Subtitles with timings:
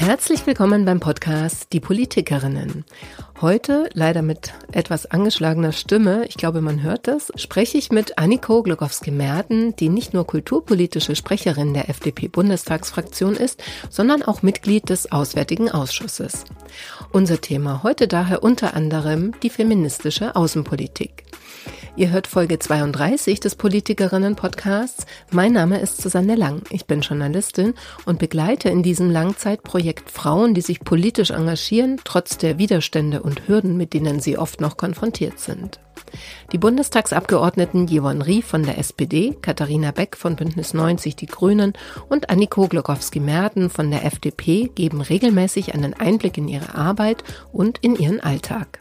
[0.00, 2.86] Herzlich willkommen beim Podcast Die Politikerinnen.
[3.42, 8.62] Heute, leider mit etwas angeschlagener Stimme, ich glaube, man hört das, spreche ich mit Anniko
[8.62, 16.44] Glogowski-Merten, die nicht nur kulturpolitische Sprecherin der FDP-Bundestagsfraktion ist, sondern auch Mitglied des Auswärtigen Ausschusses.
[17.12, 21.24] Unser Thema heute daher unter anderem die feministische Außenpolitik.
[21.96, 25.06] Ihr hört Folge 32 des Politikerinnen-Podcasts.
[25.32, 26.62] Mein Name ist Susanne Lang.
[26.70, 27.74] Ich bin Journalistin
[28.06, 33.76] und begleite in diesem Langzeitprojekt Frauen, die sich politisch engagieren, trotz der Widerstände und Hürden,
[33.76, 35.80] mit denen sie oft noch konfrontiert sind.
[36.52, 41.72] Die Bundestagsabgeordneten Jevon Rie von der SPD, Katharina Beck von Bündnis 90 Die Grünen
[42.08, 47.96] und Anniko Glogowski-Merten von der FDP geben regelmäßig einen Einblick in ihre Arbeit und in
[47.96, 48.80] ihren Alltag.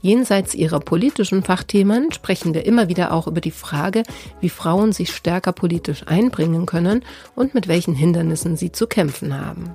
[0.00, 4.02] Jenseits ihrer politischen Fachthemen sprechen wir immer wieder auch über die Frage,
[4.40, 9.70] wie Frauen sich stärker politisch einbringen können und mit welchen Hindernissen sie zu kämpfen haben.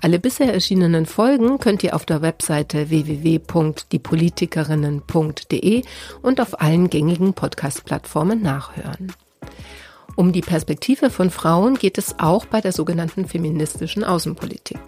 [0.00, 5.82] Alle bisher erschienenen Folgen könnt ihr auf der Webseite www.diepolitikerinnen.de
[6.22, 9.12] und auf allen gängigen Podcast-Plattformen nachhören.
[10.16, 14.78] Um die Perspektive von Frauen geht es auch bei der sogenannten feministischen Außenpolitik.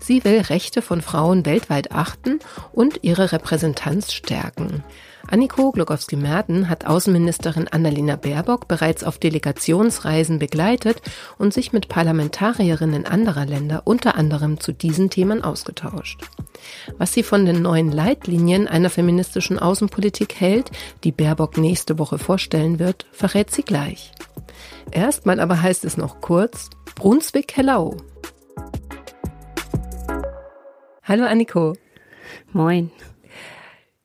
[0.00, 2.38] Sie will Rechte von Frauen weltweit achten
[2.72, 4.82] und ihre Repräsentanz stärken.
[5.26, 11.00] Anniko Glogowski-Merten hat Außenministerin Annalena Baerbock bereits auf Delegationsreisen begleitet
[11.38, 16.20] und sich mit Parlamentarierinnen anderer Länder unter anderem zu diesen Themen ausgetauscht.
[16.98, 20.70] Was sie von den neuen Leitlinien einer feministischen Außenpolitik hält,
[21.04, 24.12] die Baerbock nächste Woche vorstellen wird, verrät sie gleich.
[24.90, 27.96] Erstmal aber heißt es noch kurz Brunswick-Hellau.
[31.02, 31.74] Hallo Anniko.
[32.52, 32.90] Moin.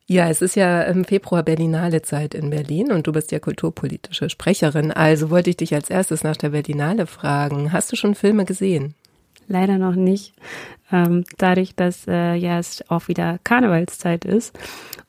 [0.06, 4.28] Ja, es ist ja im Februar Berlinale Zeit in Berlin und du bist ja kulturpolitische
[4.28, 4.90] Sprecherin.
[4.90, 7.72] Also wollte ich dich als erstes nach der Berlinale fragen.
[7.72, 8.94] Hast du schon Filme gesehen?
[9.46, 10.34] Leider noch nicht.
[10.90, 14.58] Ähm, dadurch, dass äh, ja es auch wieder Karnevalszeit ist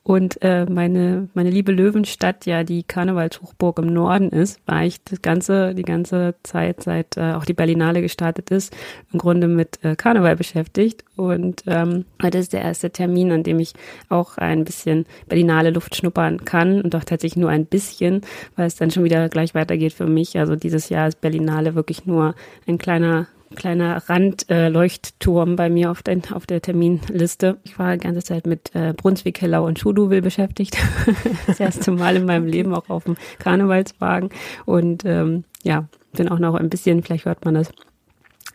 [0.04, 5.22] und äh, meine meine liebe Löwenstadt ja die Karnevalshochburg im Norden ist, war ich das
[5.22, 8.76] ganze die ganze Zeit seit äh, auch die Berlinale gestartet ist
[9.14, 13.60] im Grunde mit äh, Karneval beschäftigt und ähm, heute ist der erste Termin, an dem
[13.60, 13.74] ich
[14.10, 18.22] auch ein bisschen Berlinale Luft schnuppern kann und doch tatsächlich nur ein bisschen,
[18.56, 20.40] weil es dann schon wieder gleich weitergeht für mich.
[20.40, 22.34] Also dieses Jahr ist Berlinale wirklich nur
[22.68, 27.58] ein kleiner kleiner Randleuchtturm äh, bei mir auf, den, auf der Terminliste.
[27.64, 30.78] Ich war die ganze Zeit mit äh, Brunswick, Hellau und Schuduwil beschäftigt.
[31.48, 34.30] das erste Mal in meinem Leben auch auf dem Karnevalswagen.
[34.66, 37.72] Und ähm, ja, bin auch noch ein bisschen, vielleicht hört man das,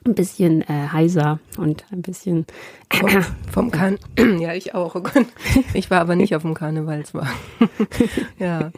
[0.06, 2.46] ein bisschen äh, heiser und ein bisschen
[2.92, 3.10] vom,
[3.50, 3.98] vom Kan
[4.38, 5.02] ja ich auch oh
[5.74, 7.32] ich war aber nicht auf dem Karnevalswagen
[8.38, 8.70] ja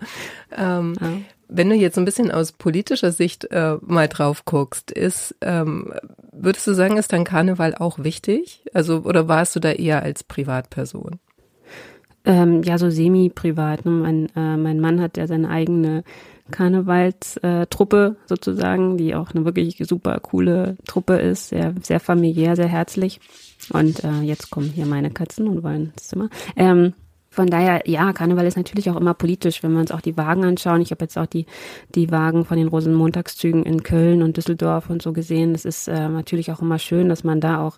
[0.56, 1.08] ähm, ja.
[1.48, 5.92] Wenn du jetzt ein bisschen aus politischer Sicht äh, mal drauf guckst, ist, ähm,
[6.32, 8.64] würdest du sagen, ist dein Karneval auch wichtig?
[8.74, 11.18] Also, oder warst du da eher als Privatperson?
[12.24, 13.86] Ähm, ja, so semi-privat.
[13.86, 13.90] Ne?
[13.90, 16.04] Mein, äh, mein Mann hat ja seine eigene
[16.50, 23.20] Karnevalstruppe sozusagen, die auch eine wirklich super coole Truppe ist, sehr, sehr familiär, sehr herzlich.
[23.70, 26.28] Und äh, jetzt kommen hier meine Katzen und wollen ins Zimmer.
[26.56, 26.94] Ähm,
[27.30, 30.44] von daher, ja, Karneval ist natürlich auch immer politisch, wenn wir uns auch die Wagen
[30.44, 30.80] anschauen.
[30.80, 31.46] Ich habe jetzt auch die,
[31.94, 35.54] die Wagen von den Rosenmontagszügen in Köln und Düsseldorf und so gesehen.
[35.54, 37.76] Es ist äh, natürlich auch immer schön, dass man da auch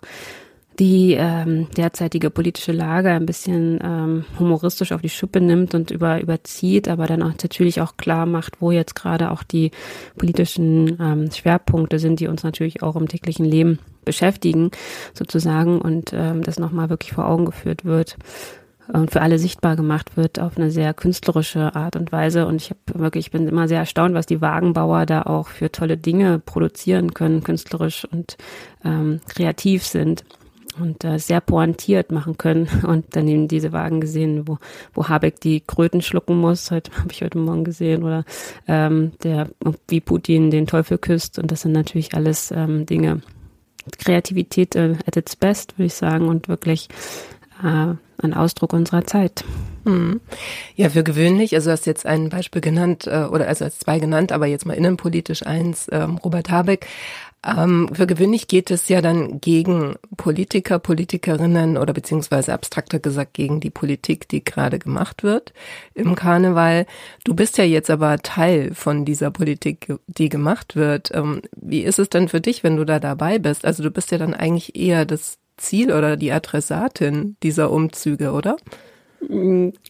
[0.79, 6.21] die ähm, derzeitige politische Lage ein bisschen ähm, humoristisch auf die Schuppe nimmt und über,
[6.21, 9.71] überzieht, aber dann auch natürlich auch klar macht, wo jetzt gerade auch die
[10.17, 14.71] politischen ähm, Schwerpunkte sind, die uns natürlich auch im täglichen Leben beschäftigen,
[15.13, 18.17] sozusagen, und ähm, das nochmal wirklich vor Augen geführt wird
[18.91, 22.45] und für alle sichtbar gemacht wird auf eine sehr künstlerische Art und Weise.
[22.45, 25.71] Und ich habe wirklich, ich bin immer sehr erstaunt, was die Wagenbauer da auch für
[25.71, 28.37] tolle Dinge produzieren können, künstlerisch und
[28.83, 30.25] ähm, kreativ sind
[30.79, 32.67] und äh, sehr pointiert machen können.
[32.87, 34.57] Und dann eben diese Wagen gesehen, wo,
[34.93, 38.23] wo Habeck die Kröten schlucken muss, heute habe ich heute Morgen gesehen, oder
[38.67, 39.49] ähm, der
[39.87, 41.39] wie Putin den Teufel küsst.
[41.39, 43.21] Und das sind natürlich alles ähm, Dinge.
[43.97, 46.87] Kreativität äh, at its best, würde ich sagen, und wirklich
[47.63, 49.43] äh, ein Ausdruck unserer Zeit.
[49.85, 50.21] Hm.
[50.75, 53.99] Ja, für gewöhnlich, also du hast jetzt ein Beispiel genannt, äh, oder also als zwei
[53.99, 56.87] genannt, aber jetzt mal innenpolitisch eins, ähm, Robert Habeck.
[57.43, 63.59] Ähm, für gewöhnlich geht es ja dann gegen Politiker, Politikerinnen oder beziehungsweise abstrakter gesagt gegen
[63.59, 65.51] die Politik, die gerade gemacht wird
[65.95, 66.85] im Karneval.
[67.23, 71.09] Du bist ja jetzt aber Teil von dieser Politik, die gemacht wird.
[71.15, 73.65] Ähm, wie ist es denn für dich, wenn du da dabei bist?
[73.65, 78.57] Also du bist ja dann eigentlich eher das Ziel oder die Adressatin dieser Umzüge, oder?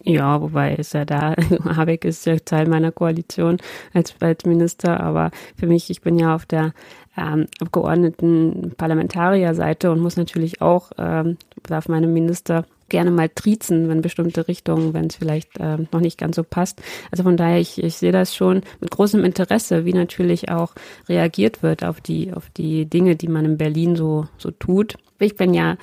[0.03, 1.33] Ja, wobei ist ja da,
[1.63, 3.57] Habeck ist ja Teil meiner Koalition
[3.93, 6.73] als, als Minister, aber für mich, ich bin ja auf der
[7.17, 14.01] ähm, Abgeordneten Parlamentarierseite und muss natürlich auch, ähm, darf meine Minister gerne mal trizen, wenn
[14.01, 16.81] bestimmte Richtungen, wenn es vielleicht äh, noch nicht ganz so passt.
[17.09, 20.73] Also von daher, ich, ich sehe das schon mit großem Interesse, wie natürlich auch
[21.07, 24.97] reagiert wird auf die, auf die Dinge, die man in Berlin so, so tut.
[25.21, 25.77] Ich bin ja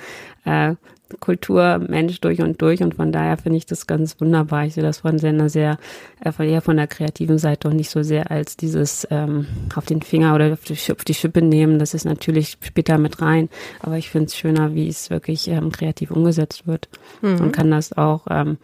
[0.45, 0.75] äh,
[1.19, 4.65] Kulturmensch durch und durch und von daher finde ich das ganz wunderbar.
[4.65, 5.77] Ich sehe das von sehr, sehr,
[6.23, 10.01] äh, eher von der kreativen Seite und nicht so sehr als dieses ähm, auf den
[10.01, 11.79] Finger oder auf die, auf die Schippe nehmen.
[11.79, 13.49] Das ist natürlich später mit rein,
[13.79, 16.89] aber ich finde es schöner, wie es wirklich ähm, kreativ umgesetzt wird
[17.21, 17.41] mhm.
[17.41, 18.57] und kann das auch ähm,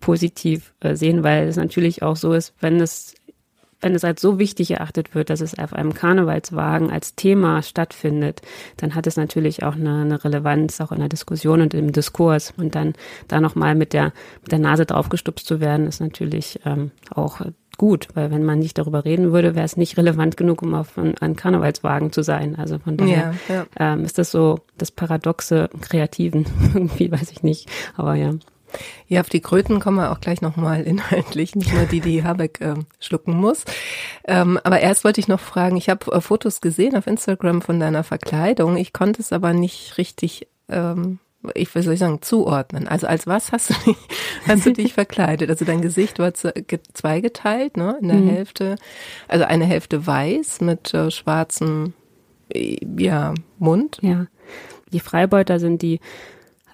[0.00, 3.14] positiv äh, sehen, weil es natürlich auch so ist, wenn es
[3.86, 8.42] wenn es als so wichtig erachtet wird, dass es auf einem Karnevalswagen als Thema stattfindet,
[8.76, 12.52] dann hat es natürlich auch eine, eine Relevanz auch in der Diskussion und im Diskurs.
[12.56, 12.94] Und dann
[13.28, 14.12] da nochmal mit der,
[14.42, 17.42] mit der Nase draufgestupst zu werden, ist natürlich ähm, auch
[17.78, 20.98] gut, weil wenn man nicht darüber reden würde, wäre es nicht relevant genug, um auf
[20.98, 22.56] einem Karnevalswagen zu sein.
[22.56, 23.66] Also von daher ja, ja.
[23.78, 26.44] Ähm, ist das so das paradoxe Kreativen,
[26.74, 28.32] irgendwie weiß ich nicht, aber ja.
[29.08, 32.60] Ja, auf die Kröten kommen wir auch gleich nochmal inhaltlich, nicht nur die, die Habeck
[32.60, 33.64] äh, schlucken muss.
[34.26, 37.80] Ähm, aber erst wollte ich noch fragen, ich habe äh, Fotos gesehen auf Instagram von
[37.80, 38.76] deiner Verkleidung.
[38.76, 41.18] Ich konnte es aber nicht richtig, ähm,
[41.54, 42.88] ich will soll ich sagen, zuordnen.
[42.88, 43.96] Also als was hast du dich,
[44.46, 45.50] hast du dich verkleidet?
[45.50, 47.98] Also dein Gesicht war zweigeteilt, ne?
[48.00, 48.30] In der mhm.
[48.30, 48.76] Hälfte,
[49.28, 51.94] also eine Hälfte weiß mit äh, schwarzem,
[52.48, 53.98] äh, ja, Mund.
[54.02, 54.26] Ja.
[54.92, 56.00] Die Freibeuter sind die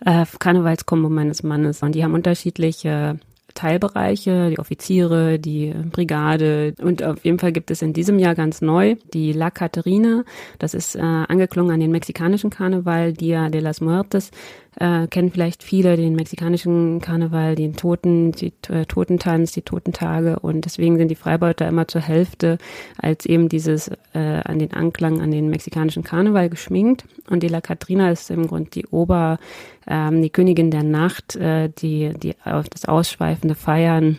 [0.04, 1.82] äh, Karnevalskombo meines Mannes.
[1.82, 3.18] Und die haben unterschiedliche
[3.54, 8.62] Teilbereiche, die Offiziere, die Brigade und auf jeden Fall gibt es in diesem Jahr ganz
[8.62, 10.24] neu die La Caterina.
[10.58, 14.30] Das ist äh, angeklungen an den mexikanischen Karneval, Dia de las Muertes
[14.76, 20.38] äh, kennen vielleicht viele den mexikanischen Karneval, den Toten, die äh, Totentanz, die Totentage.
[20.38, 22.58] Und deswegen sind die Freibeuter immer zur Hälfte
[22.98, 27.04] als eben dieses äh, an den Anklang an den mexikanischen Karneval geschminkt.
[27.28, 29.38] Und die La Catrina ist im Grund die Ober,
[29.86, 34.18] ähm, die Königin der Nacht, äh, die die auf das ausschweifende Feiern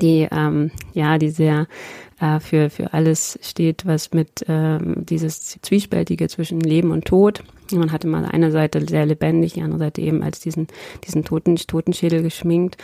[0.00, 1.66] die ähm, ja die sehr
[2.24, 7.42] äh, für für alles steht, was mit ähm, dieses zwiespältige zwischen Leben und Tod.
[7.72, 10.68] Man hatte mal eine Seite sehr lebendig, die andere Seite eben als diesen
[11.04, 12.78] diesen Toten Totenschädel geschminkt.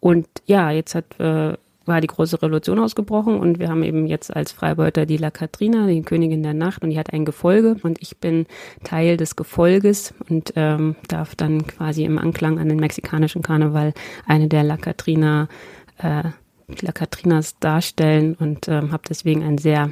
[0.00, 1.54] Und ja, jetzt hat äh,
[1.86, 5.86] war die große Revolution ausgebrochen und wir haben eben jetzt als Freibeuter die La Katrina,
[5.86, 8.46] die Königin der Nacht und die hat ein Gefolge und ich bin
[8.84, 13.92] Teil des Gefolges und ähm, darf dann quasi im Anklang an den mexikanischen Karneval
[14.26, 15.48] eine der La Katrina
[15.98, 16.22] äh,
[16.80, 19.90] La Katrinas darstellen und ähm, habe deswegen ein sehr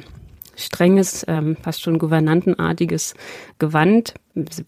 [0.55, 3.15] strenges, ähm, fast schon gouvernantenartiges
[3.59, 4.13] Gewand,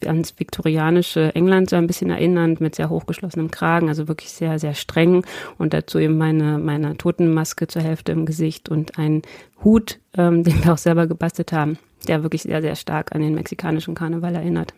[0.06, 4.74] ans viktorianische England so ein bisschen erinnernd, mit sehr hochgeschlossenem Kragen, also wirklich sehr, sehr
[4.74, 5.26] streng
[5.58, 9.22] und dazu eben meine, meine Totenmaske zur Hälfte im Gesicht und ein
[9.64, 13.36] Hut, ähm, den wir auch selber gebastelt haben, der wirklich sehr, sehr stark an den
[13.36, 14.74] mexikanischen Karneval erinnert.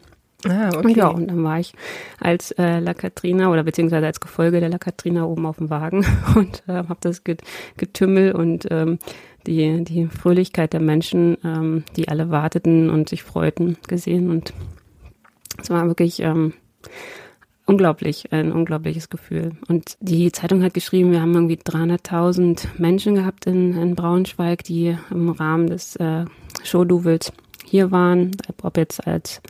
[0.45, 0.94] Ah, okay.
[0.95, 1.74] Ja, und dann war ich
[2.19, 6.06] als äh, La Katrina oder beziehungsweise als Gefolge der La Katrina oben auf dem Wagen
[6.36, 9.00] und äh, habe das Getümmel und ähm,
[9.48, 14.30] die, die Fröhlichkeit der Menschen, ähm, die alle warteten und sich freuten, gesehen.
[14.30, 14.54] Und
[15.60, 16.54] es war wirklich ähm,
[17.66, 19.54] unglaublich, ein unglaubliches Gefühl.
[19.68, 24.98] Und die Zeitung hat geschrieben, wir haben irgendwie 300.000 Menschen gehabt in, in Braunschweig, die
[25.10, 26.25] im Rahmen des äh,
[26.63, 27.34] Showduvels
[27.69, 28.31] hier waren,
[28.61, 29.41] ob jetzt als,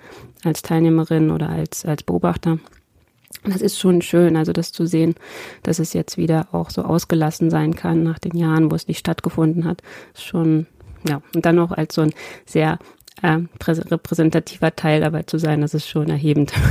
[0.43, 2.59] als Teilnehmerin oder als, als Beobachter.
[3.43, 5.15] Das ist schon schön, also das zu sehen,
[5.63, 8.99] dass es jetzt wieder auch so ausgelassen sein kann nach den Jahren, wo es nicht
[8.99, 9.81] stattgefunden hat.
[10.15, 10.65] Schon,
[11.07, 12.13] ja, und dann noch als so ein
[12.45, 12.79] sehr
[13.21, 16.53] äh, repräsentativer Teil dabei zu sein, das ist schon erhebend.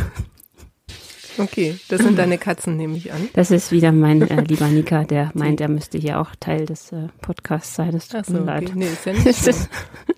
[1.39, 3.29] Okay, das sind deine Katzen, nehme ich an.
[3.35, 6.93] Das ist wieder mein äh, lieber Nika, der meint, er müsste hier auch Teil des
[6.93, 7.93] äh, Podcasts sein.
[7.93, 8.71] Das tut Ach so, mir leid.
[8.71, 8.73] Okay.
[8.75, 9.69] Nee, ist ja nicht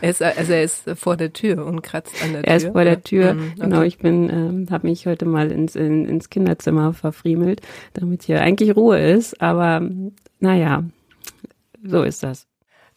[0.00, 2.50] er ist, also er ist vor der Tür und kratzt an der Tür.
[2.50, 3.34] Er ist vor der Tür.
[3.34, 3.60] Mhm, okay.
[3.60, 7.62] Genau, ich bin, ähm, habe mich heute mal ins, in, ins Kinderzimmer verfriemelt,
[7.94, 9.40] damit hier eigentlich Ruhe ist.
[9.40, 9.88] Aber
[10.40, 10.84] naja,
[11.82, 12.46] so ist das.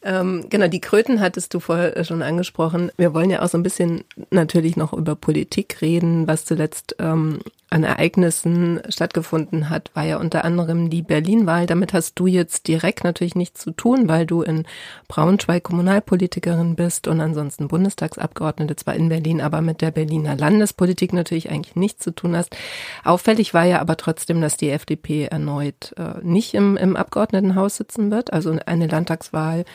[0.01, 2.91] Ähm, genau, die Kröten hattest du vorher schon angesprochen.
[2.97, 6.27] Wir wollen ja auch so ein bisschen natürlich noch über Politik reden.
[6.27, 11.67] Was zuletzt ähm, an Ereignissen stattgefunden hat, war ja unter anderem die Berlin-Wahl.
[11.67, 14.65] Damit hast du jetzt direkt natürlich nichts zu tun, weil du in
[15.07, 21.51] Braunschweig Kommunalpolitikerin bist und ansonsten Bundestagsabgeordnete zwar in Berlin, aber mit der Berliner Landespolitik natürlich
[21.51, 22.55] eigentlich nichts zu tun hast.
[23.03, 28.09] Auffällig war ja aber trotzdem, dass die FDP erneut äh, nicht im, im Abgeordnetenhaus sitzen
[28.09, 29.65] wird, also eine Landtagswahl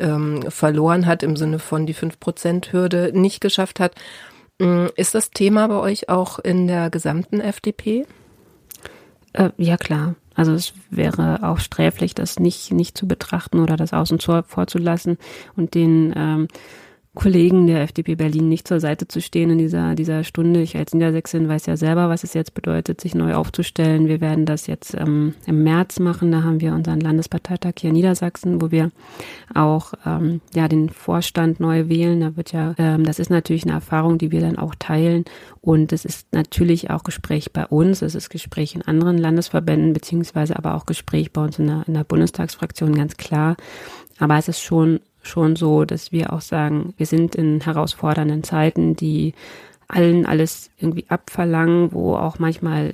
[0.00, 3.94] ähm, verloren hat im Sinne von die 5-Prozent-Hürde nicht geschafft hat.
[4.58, 8.06] Mm, ist das Thema bei euch auch in der gesamten FDP?
[9.32, 10.14] Äh, ja, klar.
[10.34, 14.78] Also es wäre auch sträflich, das nicht, nicht zu betrachten oder das außen vor zu
[14.78, 15.18] lassen
[15.56, 16.48] und den ähm,
[17.16, 20.60] Kollegen der FDP Berlin nicht zur Seite zu stehen in dieser, dieser Stunde.
[20.60, 24.06] Ich als Niedersächsin weiß ja selber, was es jetzt bedeutet, sich neu aufzustellen.
[24.06, 26.30] Wir werden das jetzt ähm, im März machen.
[26.30, 28.92] Da haben wir unseren Landesparteitag hier in Niedersachsen, wo wir
[29.54, 32.20] auch ähm, ja den Vorstand neu wählen.
[32.20, 35.24] Da wird ja, ähm, das ist natürlich eine Erfahrung, die wir dann auch teilen.
[35.62, 40.56] Und es ist natürlich auch Gespräch bei uns, es ist Gespräch in anderen Landesverbänden, beziehungsweise
[40.56, 43.56] aber auch Gespräch bei uns in der, in der Bundestagsfraktion, ganz klar.
[44.18, 48.96] Aber es ist schon schon so, dass wir auch sagen, wir sind in herausfordernden Zeiten,
[48.96, 49.34] die
[49.88, 52.92] allen alles irgendwie abverlangen, wo auch manchmal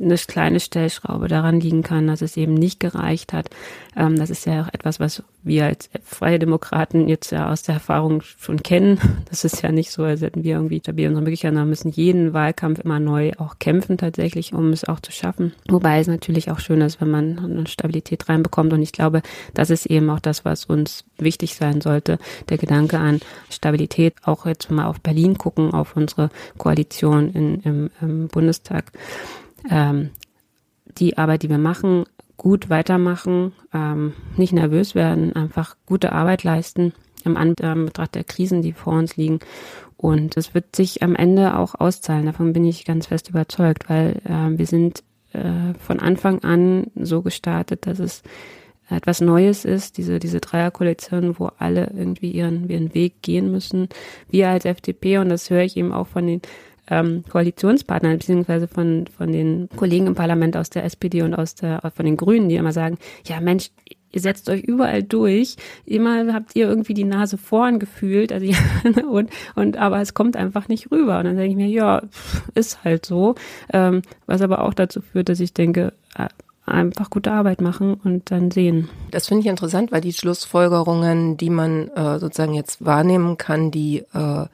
[0.00, 3.50] eine kleine Stellschraube daran liegen kann, dass es eben nicht gereicht hat.
[3.96, 7.76] Ähm, das ist ja auch etwas, was wir als Freie Demokraten jetzt ja aus der
[7.76, 8.98] Erfahrung schon kennen.
[9.30, 12.32] Das ist ja nicht so, als hätten wir irgendwie stabil unsere Möglichkeiten, wir müssen jeden
[12.32, 15.52] Wahlkampf immer neu auch kämpfen tatsächlich, um es auch zu schaffen.
[15.68, 18.72] Wobei es natürlich auch schön ist, wenn man eine Stabilität reinbekommt.
[18.72, 19.22] Und ich glaube,
[19.54, 22.18] das ist eben auch das, was uns wichtig sein sollte.
[22.48, 27.90] Der Gedanke an Stabilität, auch jetzt mal auf Berlin gucken, auf unsere Koalition in, im,
[28.00, 28.92] im Bundestag
[29.70, 30.10] ähm,
[30.98, 32.04] die Arbeit, die wir machen,
[32.36, 36.92] gut weitermachen, ähm, nicht nervös werden, einfach gute Arbeit leisten
[37.24, 39.40] im Anbetracht der Krisen, die vor uns liegen.
[39.96, 42.26] Und es wird sich am Ende auch auszahlen.
[42.26, 47.22] Davon bin ich ganz fest überzeugt, weil äh, wir sind äh, von Anfang an so
[47.22, 48.22] gestartet, dass es
[48.88, 53.88] etwas Neues ist, diese, diese Dreierkoalition, wo alle irgendwie ihren, ihren Weg gehen müssen.
[54.30, 56.42] Wir als FDP, und das höre ich eben auch von den
[56.88, 61.80] ähm, Koalitionspartnern beziehungsweise von, von den Kollegen im Parlament aus der SPD und aus der,
[61.94, 63.70] von den Grünen, die immer sagen, ja Mensch,
[64.16, 68.56] ihr setzt euch überall durch, immer habt ihr irgendwie die Nase vorn gefühlt, also ja,
[69.08, 71.18] und, und aber es kommt einfach nicht rüber.
[71.18, 72.02] Und dann denke ich mir, ja,
[72.54, 73.34] ist halt so.
[73.72, 76.28] Ähm, was aber auch dazu führt, dass ich denke, äh,
[76.64, 78.88] einfach gute Arbeit machen und dann sehen.
[79.10, 83.98] Das finde ich interessant, weil die Schlussfolgerungen, die man äh, sozusagen jetzt wahrnehmen kann, die
[84.12, 84.46] äh,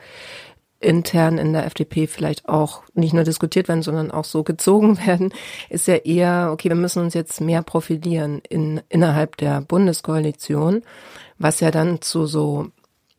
[0.83, 5.33] intern in der FDP vielleicht auch nicht nur diskutiert werden, sondern auch so gezogen werden,
[5.71, 10.83] ist ja eher, okay, wir müssen uns jetzt mehr profilieren in, innerhalb der Bundeskoalition,
[11.39, 12.69] was ja dann zu so,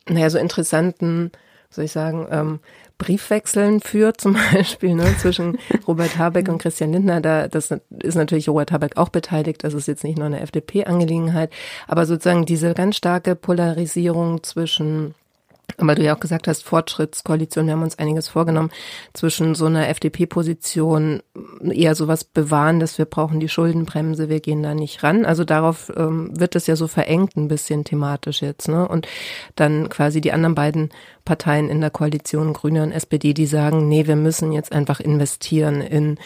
[0.08, 1.32] naja, so interessanten,
[1.70, 2.60] soll ich sagen, ähm,
[2.98, 7.20] Briefwechseln führt, zum Beispiel ne, zwischen Robert Habeck und Christian Lindner.
[7.20, 9.64] Da, das ist natürlich Robert Habeck auch beteiligt.
[9.64, 11.50] Das ist jetzt nicht nur eine FDP-Angelegenheit,
[11.86, 15.14] aber sozusagen diese ganz starke Polarisierung zwischen
[15.78, 18.70] aber du ja auch gesagt hast, Fortschrittskoalition, wir haben uns einiges vorgenommen
[19.12, 21.22] zwischen so einer FDP-Position,
[21.62, 25.24] eher sowas bewahren, dass wir brauchen die Schuldenbremse, wir gehen da nicht ran.
[25.24, 28.86] Also darauf ähm, wird es ja so verengt ein bisschen thematisch jetzt, ne?
[28.86, 29.08] Und
[29.56, 30.90] dann quasi die anderen beiden
[31.24, 35.80] Parteien in der Koalition, Grüne und SPD, die sagen, nee, wir müssen jetzt einfach investieren
[35.80, 36.18] in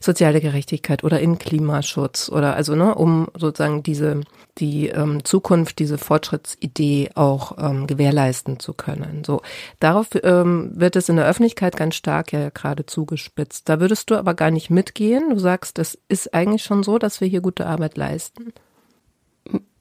[0.00, 4.20] soziale Gerechtigkeit oder in Klimaschutz oder also ne, um sozusagen diese
[4.58, 9.24] die ähm, Zukunft, diese Fortschrittsidee auch ähm, gewährleisten zu können.
[9.24, 9.40] So
[9.80, 13.68] darauf ähm, wird es in der Öffentlichkeit ganz stark ja gerade zugespitzt.
[13.68, 15.30] Da würdest du aber gar nicht mitgehen.
[15.30, 18.52] Du sagst, das ist eigentlich schon so, dass wir hier gute Arbeit leisten.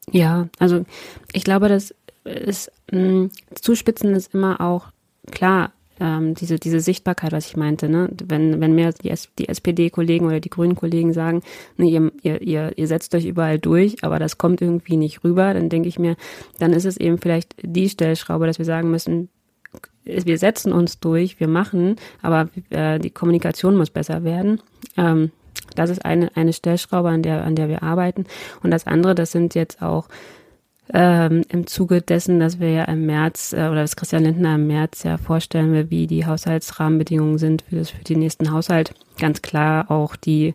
[0.10, 0.86] Ja, also
[1.32, 4.88] ich glaube, das ist mh, Zuspitzen ist immer auch
[5.32, 8.10] klar ähm, diese, diese Sichtbarkeit, was ich meinte, ne?
[8.26, 11.44] wenn, wenn mir die, die SPD-Kollegen oder die grünen Kollegen sagen,
[11.78, 15.54] ne, ihr, ihr, ihr, ihr setzt euch überall durch, aber das kommt irgendwie nicht rüber,
[15.54, 16.16] dann denke ich mir,
[16.58, 19.30] dann ist es eben vielleicht die Stellschraube, dass wir sagen müssen,
[20.04, 24.60] wir setzen uns durch, wir machen, aber äh, die Kommunikation muss besser werden.
[24.98, 25.32] Ähm,
[25.76, 28.26] das ist eine, eine Stellschraube, an der, an der wir arbeiten.
[28.64, 30.08] Und das andere, das sind jetzt auch
[30.94, 34.68] ähm, im Zuge dessen, dass wir ja im März äh, oder dass Christian Lindner im
[34.68, 38.94] März ja vorstellen will, wie die Haushaltsrahmenbedingungen sind für das für den nächsten Haushalt.
[39.20, 40.54] Ganz klar auch die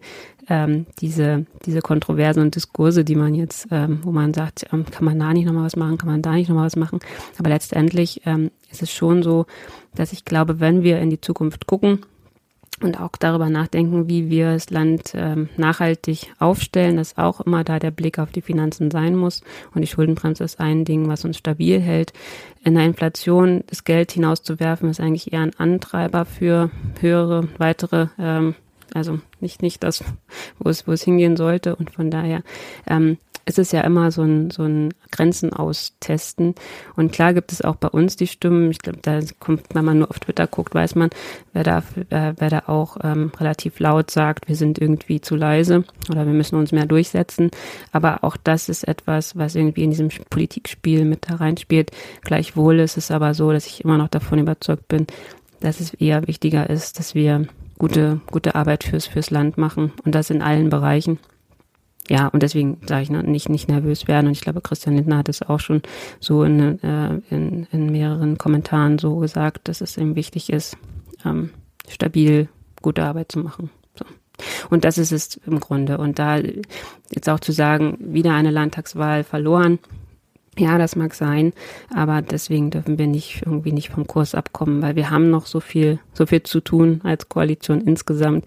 [0.49, 5.05] ähm, diese diese Kontroversen und Diskurse, die man jetzt, ähm, wo man sagt, ähm, kann
[5.05, 7.01] man da nicht nochmal was machen, kann man da nicht nochmal was machen.
[7.39, 9.47] Aber letztendlich ähm, ist es schon so,
[9.95, 12.01] dass ich glaube, wenn wir in die Zukunft gucken,
[12.83, 17.79] und auch darüber nachdenken, wie wir das Land ähm, nachhaltig aufstellen, dass auch immer da
[17.79, 19.43] der Blick auf die Finanzen sein muss.
[19.75, 22.13] Und die Schuldenbremse ist ein Ding, was uns stabil hält.
[22.65, 28.55] In der Inflation das Geld hinauszuwerfen, ist eigentlich eher ein Antreiber für höhere, weitere, ähm,
[28.93, 30.05] also nicht, nicht das,
[30.59, 31.77] wo es, wo es hingehen sollte.
[31.77, 32.43] Und von daher
[32.87, 33.17] ähm,
[33.49, 36.57] es ist ja immer so ein, so ein Grenzen austesten.
[36.97, 38.73] Und klar gibt es auch bei uns die Stimmen.
[38.73, 41.11] Ich glaube, da kommt, wenn man nur auf Twitter guckt, weiß man,
[41.53, 46.27] wer da, wer da auch ähm, relativ laut sagt, wir sind irgendwie zu leise oder
[46.27, 47.53] wir müssen uns mehr durchsetzen.
[47.93, 51.93] Aber auch das ist etwas, was irgendwie in diesem Politikspiel mit da reinspielt.
[52.23, 55.07] Gleichwohl ist es aber so, dass ich immer noch davon überzeugt bin,
[55.61, 57.47] dass es eher wichtiger ist, dass wir
[57.79, 61.21] gute, gute Arbeit fürs, fürs Land machen und das in allen Bereichen.
[62.09, 64.27] Ja, und deswegen sage ich nicht, nicht nervös werden.
[64.27, 65.83] Und ich glaube, Christian Lindner hat es auch schon
[66.21, 70.77] so in, äh, in, in mehreren Kommentaren so gesagt, dass es ihm wichtig ist,
[71.25, 71.51] ähm,
[71.89, 72.49] stabil
[72.81, 73.71] gute Arbeit zu machen.
[73.95, 74.05] So.
[74.71, 75.99] Und das ist es im Grunde.
[75.99, 79.81] Und da jetzt auch zu sagen, wieder eine Landtagswahl verloren,
[80.59, 81.53] ja, das mag sein,
[81.95, 85.61] aber deswegen dürfen wir nicht irgendwie nicht vom Kurs abkommen, weil wir haben noch so
[85.61, 88.47] viel, so viel zu tun als Koalition insgesamt.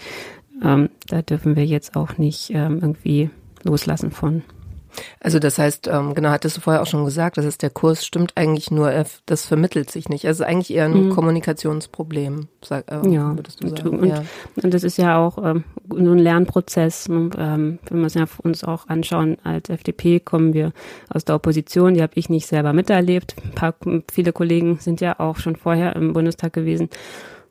[0.64, 3.30] Ähm, da dürfen wir jetzt auch nicht ähm, irgendwie
[3.64, 4.44] loslassen von.
[5.20, 8.06] Also das heißt, ähm, genau, hattest du vorher auch schon gesagt, das ist der Kurs
[8.06, 8.92] stimmt eigentlich nur,
[9.26, 10.26] das vermittelt sich nicht.
[10.26, 11.10] Also eigentlich eher ein mhm.
[11.12, 13.36] Kommunikationsproblem, sag, äh, ja.
[13.36, 14.00] würdest du sagen.
[14.00, 14.24] Und, ja.
[14.62, 17.08] und das ist ja auch ähm, nur ein Lernprozess.
[17.08, 17.30] Ne?
[17.38, 20.72] Ähm, wenn wir es ja uns auch anschauen, als FDP kommen wir
[21.10, 23.36] aus der Opposition, die habe ich nicht selber miterlebt.
[23.44, 23.76] Ein paar,
[24.12, 26.90] viele Kollegen sind ja auch schon vorher im Bundestag gewesen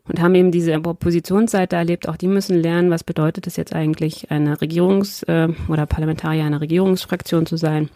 [0.08, 2.08] und haben eben diese Oppositionsseite erlebt.
[2.08, 6.60] Auch die müssen lernen, was bedeutet es jetzt eigentlich, eine Regierungs- äh, oder Parlamentarier einer
[6.60, 7.88] Regierungsfraktion zu sein.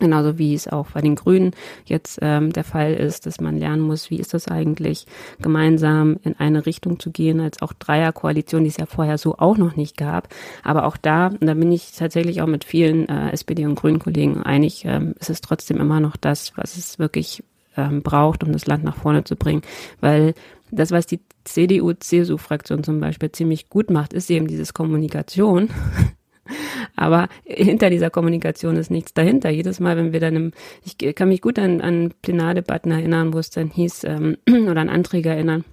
[0.00, 1.52] Genauso wie es auch bei den Grünen
[1.84, 5.06] jetzt ähm, der Fall ist, dass man lernen muss, wie ist das eigentlich,
[5.42, 9.58] gemeinsam in eine Richtung zu gehen, als auch Dreierkoalition, die es ja vorher so auch
[9.58, 10.28] noch nicht gab.
[10.64, 14.42] Aber auch da, und da bin ich tatsächlich auch mit vielen äh, SPD- und Grünen-Kollegen
[14.42, 17.44] einig, ähm, ist es trotzdem immer noch das, was es wirklich
[17.76, 19.60] ähm, braucht, um das Land nach vorne zu bringen.
[20.00, 20.32] Weil
[20.70, 25.70] das, was die CDU-CSU-Fraktion zum Beispiel ziemlich gut macht, ist eben dieses Kommunikation.
[26.96, 29.50] Aber hinter dieser Kommunikation ist nichts dahinter.
[29.50, 30.52] Jedes Mal, wenn wir dann im,
[30.84, 34.88] ich kann mich gut an, an Plenardebatten erinnern, wo es dann hieß, ähm, oder an
[34.88, 35.64] Anträge erinnern,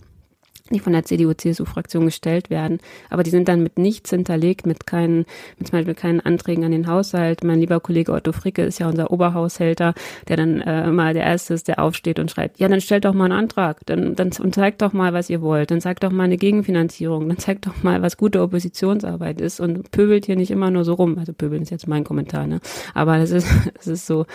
[0.73, 2.79] die von der CDU-CSU-Fraktion gestellt werden.
[3.09, 5.25] Aber die sind dann mit nichts hinterlegt, mit keinen,
[5.57, 7.43] mit zum Beispiel keinen Anträgen an den Haushalt.
[7.43, 9.93] Mein lieber Kollege Otto Fricke ist ja unser Oberhaushälter,
[10.27, 13.13] der dann äh, immer der Erste ist, der aufsteht und schreibt, ja, dann stellt doch
[13.13, 16.11] mal einen Antrag, dann, dann und zeigt doch mal, was ihr wollt, dann zeigt doch
[16.11, 20.51] mal eine Gegenfinanzierung, dann zeigt doch mal, was gute Oppositionsarbeit ist und pöbelt hier nicht
[20.51, 21.17] immer nur so rum.
[21.17, 22.59] Also pöbeln ist jetzt mein Kommentar, ne?
[22.93, 23.47] Aber es ist,
[23.79, 24.25] es ist so,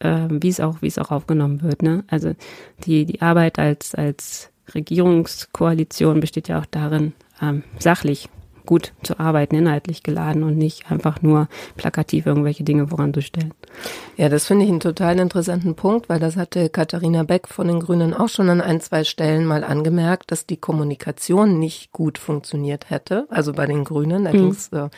[0.00, 2.04] äh, wie es auch, wie es auch aufgenommen wird, ne?
[2.08, 2.34] Also
[2.84, 8.28] die, die Arbeit als, als Regierungskoalition besteht ja auch darin, ähm, sachlich
[8.66, 13.52] gut zu arbeiten, inhaltlich geladen und nicht einfach nur plakativ irgendwelche Dinge voranzustellen.
[14.16, 17.80] Ja, das finde ich einen total interessanten Punkt, weil das hatte Katharina Beck von den
[17.80, 22.90] Grünen auch schon an ein, zwei Stellen mal angemerkt, dass die Kommunikation nicht gut funktioniert
[22.90, 23.26] hätte.
[23.28, 24.36] Also bei den Grünen, da mhm.
[24.36, 24.88] ging es äh,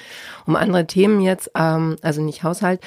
[0.46, 2.80] um andere Themen jetzt, ähm, also nicht Haushalt.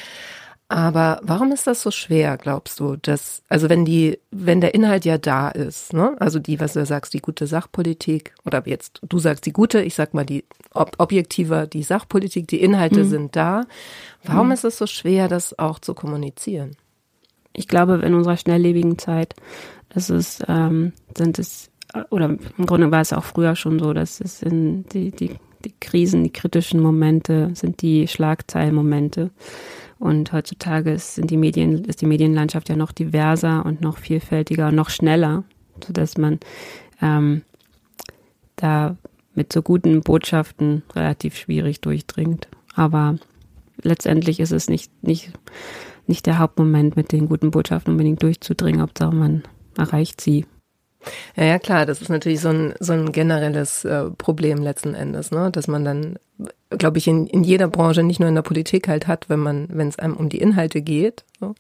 [0.72, 5.04] Aber warum ist das so schwer, glaubst du, dass, also wenn die, wenn der Inhalt
[5.04, 6.16] ja da ist, ne?
[6.20, 9.96] Also die, was du sagst, die gute Sachpolitik, oder jetzt, du sagst die gute, ich
[9.96, 13.10] sag mal die ob, objektiver, die Sachpolitik, die Inhalte mhm.
[13.10, 13.66] sind da.
[14.24, 14.54] Warum mhm.
[14.54, 16.78] ist es so schwer, das auch zu kommunizieren?
[17.54, 19.34] Ich glaube, in unserer schnelllebigen Zeit,
[19.90, 21.72] das ist, ähm, sind es,
[22.12, 25.32] oder im Grunde war es auch früher schon so, dass es in die, die,
[25.66, 29.32] die Krisen, die kritischen Momente sind die Schlagzeilmomente.
[30.00, 34.70] Und heutzutage ist, sind die Medien, ist die Medienlandschaft ja noch diverser und noch vielfältiger
[34.70, 35.44] und noch schneller,
[35.84, 36.40] sodass man
[37.02, 37.42] ähm,
[38.56, 38.96] da
[39.36, 42.48] mit so guten Botschaften relativ schwierig durchdringt.
[42.76, 43.18] Aber
[43.82, 45.32] letztendlich ist es nicht, nicht,
[46.08, 48.82] nicht der Hauptmoment, mit den guten Botschaften unbedingt durchzudringen.
[48.82, 49.44] Hauptsache man
[49.78, 50.46] erreicht sie.
[51.36, 55.32] Ja, ja, klar, das ist natürlich so ein, so ein generelles äh, Problem letzten Endes,
[55.32, 55.50] ne?
[55.52, 56.20] dass man dann,
[56.78, 59.68] glaube ich, in, in jeder Branche, nicht nur in der Politik halt hat, wenn man,
[59.72, 61.24] wenn es einem um die Inhalte geht.
[61.40, 61.56] So.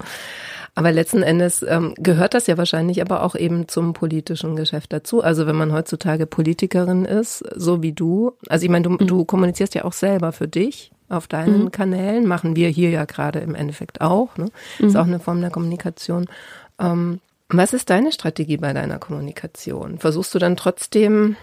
[0.75, 5.23] Aber letzten Endes ähm, gehört das ja wahrscheinlich aber auch eben zum politischen Geschäft dazu.
[5.23, 9.07] Also wenn man heutzutage Politikerin ist, so wie du, also ich meine, du, mhm.
[9.07, 11.71] du kommunizierst ja auch selber für dich auf deinen mhm.
[11.71, 14.37] Kanälen, machen wir hier ja gerade im Endeffekt auch.
[14.37, 14.45] Ne?
[14.77, 14.87] Mhm.
[14.87, 16.27] Ist auch eine Form der Kommunikation.
[16.79, 17.19] Ähm,
[17.49, 19.97] was ist deine Strategie bei deiner Kommunikation?
[19.97, 21.35] Versuchst du dann trotzdem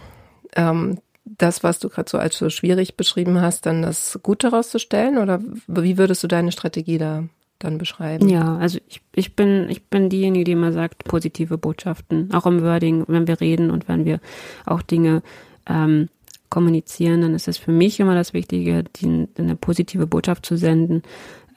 [0.55, 0.99] ähm,
[1.39, 5.19] das, was du gerade so als so schwierig beschrieben hast, dann das Gute rauszustellen?
[5.19, 7.25] Oder wie würdest du deine Strategie da
[7.59, 8.29] dann beschreiben?
[8.29, 12.63] Ja, also ich, ich bin, ich bin diejenige, die immer sagt, positive Botschaften, auch im
[12.63, 14.21] Wording, wenn wir reden und wenn wir
[14.67, 15.23] auch Dinge
[15.67, 16.09] ähm,
[16.51, 21.03] kommunizieren, dann ist es für mich immer das Wichtige, die, eine positive Botschaft zu senden,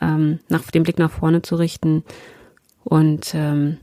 [0.01, 2.03] ähm, nach dem Blick nach vorne zu richten
[2.83, 3.77] und ähm,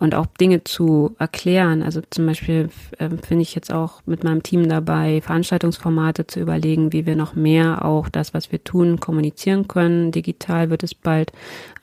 [0.00, 1.82] und auch Dinge zu erklären.
[1.82, 6.92] Also zum Beispiel äh, finde ich jetzt auch mit meinem Team dabei, Veranstaltungsformate zu überlegen,
[6.92, 10.12] wie wir noch mehr auch das, was wir tun, kommunizieren können.
[10.12, 11.32] Digital wird es bald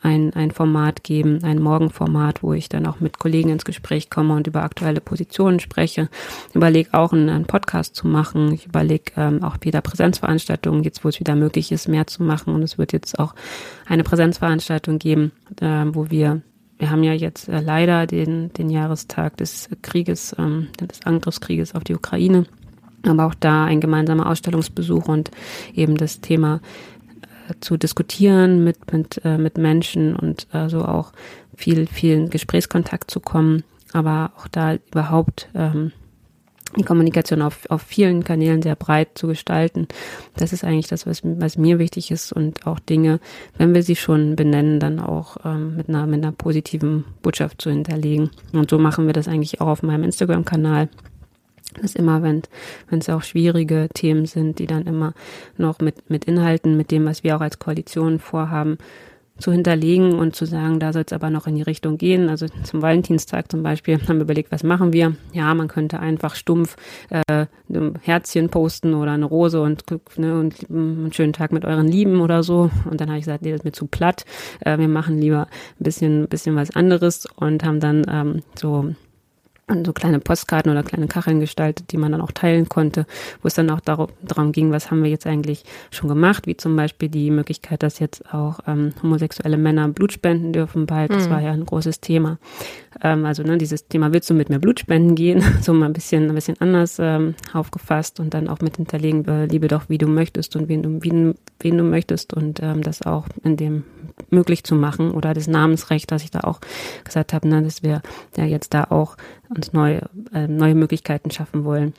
[0.00, 4.34] ein, ein Format geben, ein Morgenformat, wo ich dann auch mit Kollegen ins Gespräch komme
[4.34, 6.08] und über aktuelle Positionen spreche.
[6.54, 8.52] Überlege auch einen, einen, Podcast zu machen.
[8.52, 12.54] Ich überlege ähm, auch wieder Präsenzveranstaltungen, jetzt wo es wieder möglich ist, mehr zu machen.
[12.54, 13.34] Und es wird jetzt auch
[13.86, 16.42] eine Präsenzveranstaltung geben, äh, wo wir
[16.78, 21.84] wir haben ja jetzt äh, leider den, den Jahrestag des Krieges, ähm, des Angriffskrieges auf
[21.84, 22.46] die Ukraine.
[23.04, 25.30] Aber auch da ein gemeinsamer Ausstellungsbesuch und
[25.74, 26.60] eben das Thema
[27.48, 31.12] äh, zu diskutieren mit, mit, äh, mit Menschen und äh, so auch
[31.56, 35.92] viel, viel Gesprächskontakt zu kommen, aber auch da überhaupt ähm,
[36.76, 39.88] die Kommunikation auf, auf vielen Kanälen sehr breit zu gestalten.
[40.36, 43.20] Das ist eigentlich das, was, was mir wichtig ist und auch Dinge,
[43.58, 47.70] wenn wir sie schon benennen, dann auch ähm, mit, einer, mit einer positiven Botschaft zu
[47.70, 48.30] hinterlegen.
[48.52, 50.88] Und so machen wir das eigentlich auch auf meinem Instagram-Kanal.
[51.80, 52.42] Das immer, wenn
[52.88, 55.12] wenn es auch schwierige Themen sind, die dann immer
[55.58, 58.78] noch mit, mit Inhalten, mit dem, was wir auch als Koalition vorhaben,
[59.38, 62.28] zu hinterlegen und zu sagen, da soll es aber noch in die Richtung gehen.
[62.28, 65.16] Also zum Valentinstag zum Beispiel haben wir überlegt, was machen wir?
[65.32, 66.76] Ja, man könnte einfach stumpf
[67.10, 69.84] äh, ein Herzchen posten oder eine Rose und,
[70.16, 72.70] ne, und einen schönen Tag mit euren Lieben oder so.
[72.90, 74.24] Und dann habe ich gesagt, nee, das ist mir zu platt.
[74.60, 75.48] Äh, wir machen lieber
[75.80, 78.94] ein bisschen, bisschen was anderes und haben dann ähm, so
[79.84, 83.04] so kleine Postkarten oder kleine Kacheln gestaltet, die man dann auch teilen konnte,
[83.42, 86.56] wo es dann auch darum, darum ging, was haben wir jetzt eigentlich schon gemacht, wie
[86.56, 91.10] zum Beispiel die Möglichkeit, dass jetzt auch ähm, homosexuelle Männer Blut spenden dürfen bald.
[91.10, 91.32] Das mhm.
[91.32, 92.38] war ja ein großes Thema.
[93.02, 95.42] Ähm, also ne, dieses Thema, willst du mit mir Blut spenden gehen?
[95.62, 99.46] so mal ein bisschen, ein bisschen anders ähm, aufgefasst und dann auch mit hinterlegen, äh,
[99.46, 103.02] liebe doch, wie du möchtest und wen du, wen, wen du möchtest und ähm, das
[103.02, 103.82] auch in dem
[104.30, 106.60] möglich zu machen oder das Namensrecht, dass ich da auch
[107.04, 108.00] gesagt habe, ne, dass wir
[108.36, 109.16] ja jetzt da auch
[109.48, 111.94] uns neue, äh, neue Möglichkeiten schaffen wollen.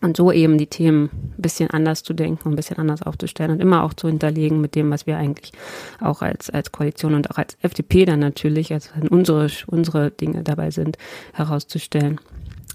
[0.00, 3.52] Und so eben die Themen ein bisschen anders zu denken und ein bisschen anders aufzustellen
[3.52, 5.52] und immer auch zu hinterlegen mit dem, was wir eigentlich
[6.00, 10.72] auch als, als Koalition und auch als FDP dann natürlich, als unsere, unsere Dinge dabei
[10.72, 10.98] sind,
[11.34, 12.20] herauszustellen.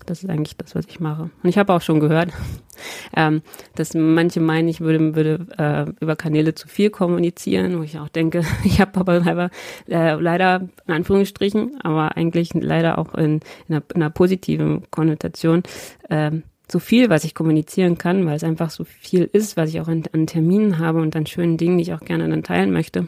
[0.07, 1.29] Das ist eigentlich das, was ich mache.
[1.43, 2.31] Und ich habe auch schon gehört,
[3.15, 3.41] ähm,
[3.75, 8.07] dass manche meinen, ich würde, würde äh, über Kanäle zu viel kommunizieren, wo ich auch
[8.07, 9.49] denke, ich habe aber leider,
[9.87, 15.63] äh, leider in Anführungsstrichen, aber eigentlich leider auch in, in, einer, in einer positiven Konnotation,
[16.09, 16.31] äh,
[16.71, 19.87] so viel, was ich kommunizieren kann, weil es einfach so viel ist, was ich auch
[19.87, 23.07] an, an Terminen habe und an schönen Dingen, die ich auch gerne dann teilen möchte.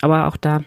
[0.00, 0.62] Aber auch da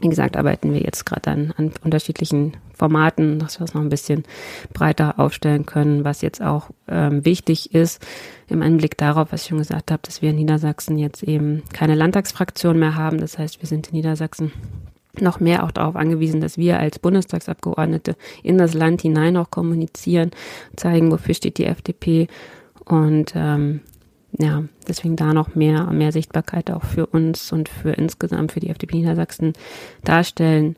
[0.00, 3.90] wie gesagt, arbeiten wir jetzt gerade an, an unterschiedlichen Formaten, dass wir es noch ein
[3.90, 4.24] bisschen
[4.72, 8.04] breiter aufstellen können, was jetzt auch ähm, wichtig ist
[8.48, 11.94] im Anblick darauf, was ich schon gesagt habe, dass wir in Niedersachsen jetzt eben keine
[11.94, 13.18] Landtagsfraktion mehr haben.
[13.18, 14.52] Das heißt, wir sind in Niedersachsen
[15.18, 20.30] noch mehr auch darauf angewiesen, dass wir als Bundestagsabgeordnete in das Land hinein auch kommunizieren,
[20.76, 22.28] zeigen, wofür steht die FDP
[22.84, 23.80] und ähm,
[24.38, 28.70] ja, deswegen da noch mehr, mehr Sichtbarkeit auch für uns und für insgesamt für die
[28.70, 29.52] FDP Niedersachsen
[30.04, 30.76] darstellen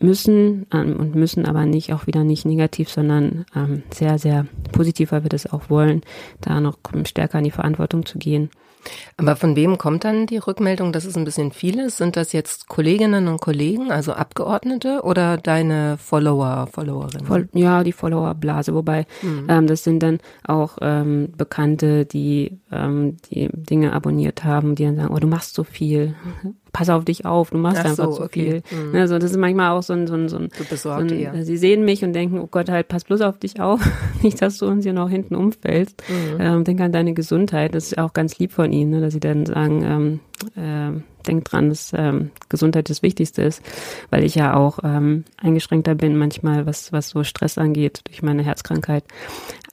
[0.00, 5.12] müssen ähm, und müssen aber nicht auch wieder nicht negativ, sondern ähm, sehr, sehr positiv,
[5.12, 6.02] weil wir das auch wollen,
[6.40, 8.50] da noch stärker in die Verantwortung zu gehen.
[9.16, 11.96] Aber von wem kommt dann die Rückmeldung, dass es ein bisschen viel ist?
[11.96, 17.48] Sind das jetzt Kolleginnen und Kollegen, also Abgeordnete oder deine Follower, Followerinnen?
[17.52, 19.46] ja, die Followerblase, wobei mhm.
[19.48, 24.96] ähm, das sind dann auch ähm, Bekannte, die ähm, die Dinge abonniert haben, die dann
[24.96, 26.14] sagen, oh, du machst so viel
[26.76, 28.62] pass auf dich auf, du machst Ach einfach so, zu okay.
[28.70, 28.78] viel.
[28.78, 28.94] Mhm.
[28.96, 31.42] Also das ist manchmal auch so ein, so ein, so ein, so ein eher.
[31.42, 33.80] sie sehen mich und denken, oh Gott, halt, pass bloß auf dich auf,
[34.22, 36.02] nicht, dass du uns hier noch hinten umfällst.
[36.06, 36.38] Mhm.
[36.38, 37.74] Ähm, denk an deine Gesundheit.
[37.74, 40.20] Das ist auch ganz lieb von ihnen, ne, dass sie dann sagen, ähm,
[40.54, 43.62] äh, denk dran, dass ähm, Gesundheit das Wichtigste ist,
[44.10, 48.42] weil ich ja auch ähm, eingeschränkter bin manchmal, was, was so Stress angeht durch meine
[48.42, 49.04] Herzkrankheit.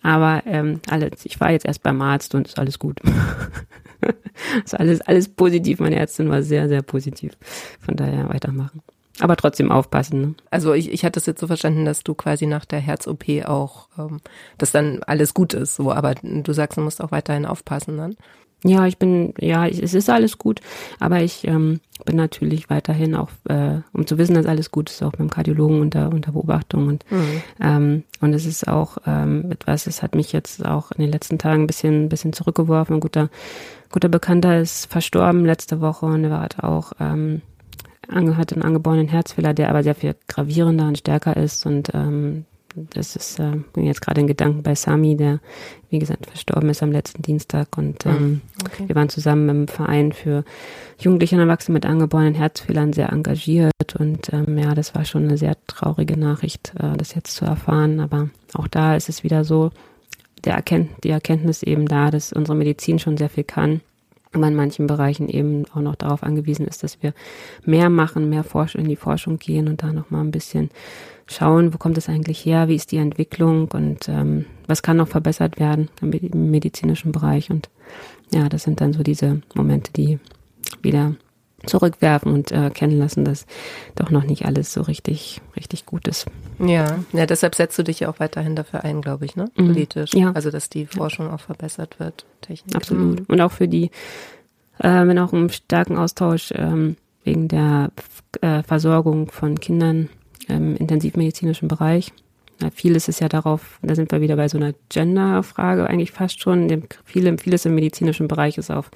[0.02, 3.02] Aber ähm, alles, ich war jetzt erst beim Arzt und ist alles gut.
[4.66, 5.80] ist alles, alles positiv.
[5.80, 7.34] Meine Ärztin war sehr, sehr positiv.
[7.80, 8.82] Von daher weitermachen.
[9.20, 10.22] Aber trotzdem aufpassen.
[10.22, 10.36] Ne?
[10.50, 13.90] Also ich, ich hatte es jetzt so verstanden, dass du quasi nach der Herz-OP auch,
[13.98, 14.22] ähm,
[14.58, 15.76] dass dann alles gut ist.
[15.76, 18.16] So, aber du sagst, du musst auch weiterhin aufpassen dann.
[18.66, 20.62] Ja, ich bin, ja, ich, es ist alles gut,
[21.00, 25.04] aber ich ähm, bin natürlich weiterhin auch, äh, um zu wissen, dass alles gut ist,
[25.04, 27.42] auch beim Kardiologen unter, unter Beobachtung und mhm.
[27.62, 31.38] ähm, und es ist auch ähm, etwas, es hat mich jetzt auch in den letzten
[31.38, 32.96] Tagen ein bisschen, ein bisschen zurückgeworfen.
[32.96, 33.30] Ein guter,
[33.92, 37.42] guter Bekannter ist verstorben letzte Woche und er hat auch ähm,
[38.10, 43.16] hat einen angeborenen Herzfehler, der aber sehr viel gravierender und stärker ist und ähm, das
[43.16, 45.40] ist, äh, bin jetzt gerade in Gedanken bei Sami, der,
[45.90, 47.78] wie gesagt, verstorben ist am letzten Dienstag.
[47.78, 48.88] Und ah, ähm, okay.
[48.88, 50.44] wir waren zusammen im Verein für
[50.98, 53.96] Jugendliche und Erwachsene mit angeborenen Herzfehlern sehr engagiert.
[53.98, 58.00] Und ähm, ja, das war schon eine sehr traurige Nachricht, äh, das jetzt zu erfahren.
[58.00, 59.72] Aber auch da ist es wieder so,
[60.44, 63.82] der Erkennt, die Erkenntnis eben da, dass unsere Medizin schon sehr viel kann
[64.34, 67.14] aber in manchen Bereichen eben auch noch darauf angewiesen ist, dass wir
[67.66, 70.70] mehr machen, mehr in die Forschung gehen und da noch mal ein bisschen
[71.28, 75.08] schauen, wo kommt es eigentlich her, wie ist die Entwicklung und ähm, was kann noch
[75.08, 77.50] verbessert werden im medizinischen Bereich.
[77.50, 77.70] Und
[78.32, 80.20] ja, das sind dann so diese Momente, die
[80.82, 81.16] wieder
[81.66, 83.46] zurückwerfen und äh, erkennen lassen, dass
[83.96, 86.26] doch noch nicht alles so richtig, richtig gut ist.
[86.60, 89.50] Ja, ja, deshalb setzt du dich ja auch weiterhin dafür ein, glaube ich, ne?
[89.56, 89.68] Mhm.
[89.68, 90.14] Politisch.
[90.14, 90.32] Ja.
[90.34, 92.76] Also, dass die Forschung auch verbessert wird, technisch.
[92.76, 93.22] Absolut.
[93.22, 93.26] Mhm.
[93.28, 93.92] Und auch für die,
[94.80, 97.92] äh, wenn auch im starken Austausch ähm, wegen der
[98.42, 100.10] äh, Versorgung von Kindern
[100.48, 102.12] im intensivmedizinischen Bereich.
[102.62, 106.42] Ja, vieles ist ja darauf, da sind wir wieder bei so einer Gender-Frage eigentlich fast
[106.42, 106.68] schon.
[106.68, 108.92] Dem, viele, vieles im medizinischen Bereich ist auf,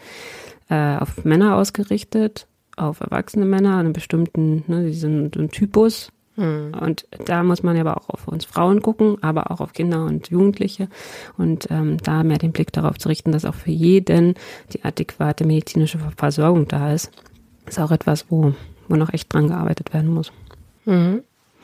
[0.69, 2.47] äh, auf Männer ausgerichtet
[2.77, 6.11] auf erwachsene Männer, einen bestimmten, ne, die sind ein Typus.
[6.35, 6.71] Mhm.
[6.79, 10.29] Und da muss man aber auch auf uns Frauen gucken, aber auch auf Kinder und
[10.29, 10.87] Jugendliche
[11.37, 14.35] und ähm, da mehr den Blick darauf zu richten, dass auch für jeden
[14.71, 17.11] die adäquate medizinische Versorgung da ist,
[17.65, 18.53] ist auch etwas, wo,
[18.87, 20.31] wo noch echt dran gearbeitet werden muss.
[20.85, 21.23] Mhm.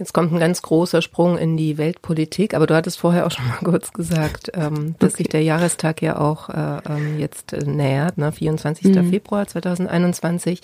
[0.00, 3.46] Jetzt kommt ein ganz großer Sprung in die Weltpolitik, aber du hattest vorher auch schon
[3.46, 5.24] mal kurz gesagt, ähm, dass okay.
[5.24, 8.32] sich der Jahrestag ja auch äh, ähm, jetzt äh, nähert, ne?
[8.32, 8.94] 24.
[8.94, 9.10] Mhm.
[9.10, 10.62] Februar 2021.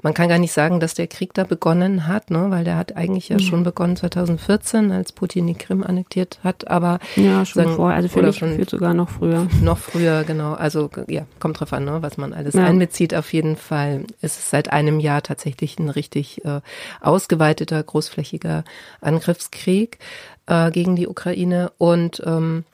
[0.00, 2.46] Man kann gar nicht sagen, dass der Krieg da begonnen hat, ne?
[2.48, 3.40] weil der hat eigentlich ja mhm.
[3.40, 8.08] schon begonnen 2014, als Putin die Krim annektiert hat, aber ja, schon sagen, vorher, also
[8.08, 9.46] für mich schon sogar noch früher.
[9.60, 10.54] Noch früher, genau.
[10.54, 11.98] Also ja, kommt drauf an, ne?
[12.00, 12.64] was man alles ja.
[12.64, 13.14] einbezieht.
[13.14, 16.62] Auf jeden Fall ist es seit einem Jahr tatsächlich ein richtig äh,
[17.02, 18.64] ausgeweiteter, großflächiger
[19.00, 19.98] Angriffskrieg
[20.46, 22.64] äh, gegen die Ukraine und ähm,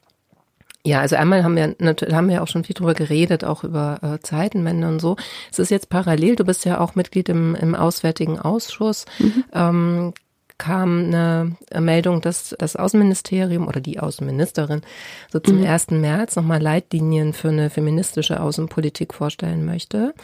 [0.86, 3.98] ja, also einmal haben wir natürlich haben wir auch schon viel drüber geredet, auch über
[4.02, 5.16] äh, Zeitenwende und so.
[5.50, 6.36] Es ist jetzt parallel.
[6.36, 9.04] Du bist ja auch Mitglied im, im Auswärtigen Ausschuss.
[9.18, 9.44] Mhm.
[9.52, 10.14] Ähm,
[10.58, 14.82] kam eine Meldung, dass das Außenministerium oder die Außenministerin
[15.30, 15.66] so zum mhm.
[15.66, 15.90] 1.
[15.90, 20.14] März nochmal Leitlinien für eine feministische Außenpolitik vorstellen möchte.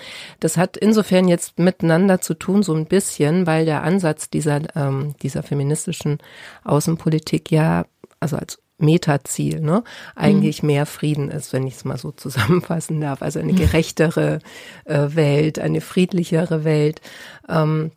[0.40, 5.14] Das hat insofern jetzt miteinander zu tun, so ein bisschen, weil der Ansatz dieser, ähm,
[5.22, 6.18] dieser feministischen
[6.64, 7.84] Außenpolitik ja,
[8.20, 10.68] also als Metaziel, ne, eigentlich mhm.
[10.68, 13.22] mehr Frieden ist, wenn ich es mal so zusammenfassen darf.
[13.22, 14.40] Also eine gerechtere
[14.84, 17.00] äh, Welt, eine friedlichere Welt.
[17.48, 17.92] Ähm,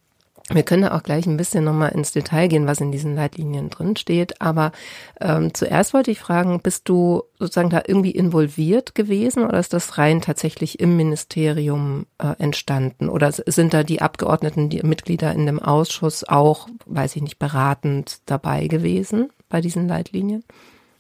[0.52, 3.72] wir können da auch gleich ein bisschen nochmal ins Detail gehen, was in diesen Leitlinien
[3.72, 4.42] drin steht.
[4.42, 4.72] Aber
[5.20, 9.98] ähm, zuerst wollte ich fragen, bist du sozusagen da irgendwie involviert gewesen oder ist das
[9.98, 13.10] rein tatsächlich im Ministerium äh, entstanden?
[13.10, 18.20] Oder sind da die Abgeordneten, die Mitglieder in dem Ausschuss auch, weiß ich nicht, beratend
[18.28, 20.44] dabei gewesen bei diesen Leitlinien?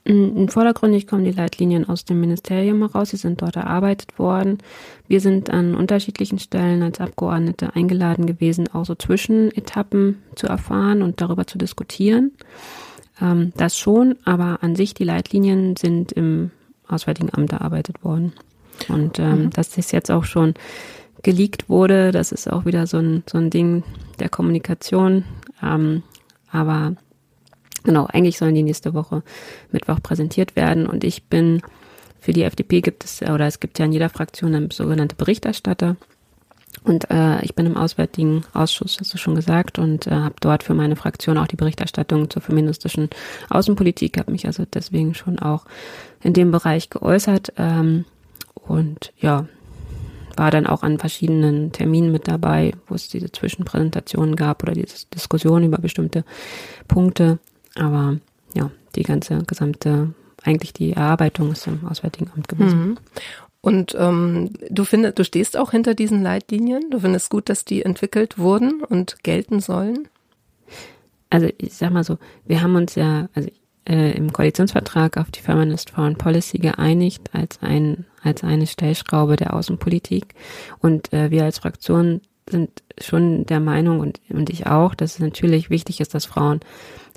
[0.08, 3.10] In Vordergründig kommen die Leitlinien aus dem Ministerium heraus.
[3.10, 4.60] Sie sind dort erarbeitet worden.
[5.08, 11.22] Wir sind an unterschiedlichen Stellen als Abgeordnete eingeladen gewesen, auch so Zwischenetappen zu erfahren und
[11.22, 12.34] darüber zu diskutieren.
[13.20, 16.52] Ähm, das schon, aber an sich die Leitlinien sind im
[16.88, 18.34] Auswärtigen Amt erarbeitet worden.
[18.90, 19.50] Und ähm, mhm.
[19.50, 20.54] dass das jetzt auch schon
[21.24, 23.84] geleakt wurde, das ist auch wieder so ein, so ein Ding
[24.20, 25.24] der Kommunikation.
[25.64, 26.04] Ähm,
[26.52, 26.96] aber
[27.86, 29.24] Genau, eigentlich sollen die nächste Woche
[29.72, 31.62] Mittwoch präsentiert werden und ich bin
[32.20, 35.96] für die FDP gibt es, oder es gibt ja in jeder Fraktion einen sogenannte Berichterstatter.
[36.84, 40.64] Und äh, ich bin im Auswärtigen Ausschuss, hast du schon gesagt, und äh, habe dort
[40.64, 43.10] für meine Fraktion auch die Berichterstattung zur feministischen
[43.50, 45.66] Außenpolitik, habe mich also deswegen schon auch
[46.24, 47.54] in dem Bereich geäußert.
[47.58, 48.06] Ähm,
[48.56, 49.48] und ja,
[50.36, 55.06] war dann auch an verschiedenen Terminen mit dabei, wo es diese Zwischenpräsentationen gab oder diese
[55.14, 56.26] Diskussionen über bestimmte
[56.88, 57.40] Punkte.
[57.76, 58.18] Aber
[58.54, 62.80] ja, die ganze gesamte, eigentlich die Erarbeitung ist im Auswärtigen Amt gewesen.
[62.80, 62.98] Mhm.
[63.62, 66.92] Und ähm, du findest, du stehst auch hinter diesen Leitlinien.
[66.92, 70.08] Du findest gut, dass die entwickelt wurden und gelten sollen.
[71.32, 73.50] Also ich sag mal so, wir haben uns ja also
[73.90, 79.54] äh, im Koalitionsvertrag auf die Feminist Foreign Policy geeinigt als ein als eine Stellschraube der
[79.54, 80.34] Außenpolitik.
[80.80, 85.20] Und äh, wir als Fraktion sind schon der Meinung und, und ich auch, dass es
[85.20, 86.60] natürlich wichtig ist, dass Frauen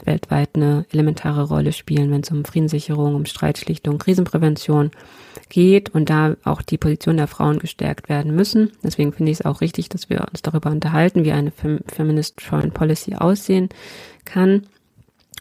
[0.07, 4.91] weltweit eine elementare Rolle spielen, wenn es um Friedenssicherung, um Streitschlichtung, Krisenprävention
[5.49, 8.73] geht und da auch die Position der Frauen gestärkt werden müssen.
[8.83, 12.73] Deswegen finde ich es auch richtig, dass wir uns darüber unterhalten, wie eine Feminist Foreign
[12.73, 13.69] Policy aussehen
[14.25, 14.67] kann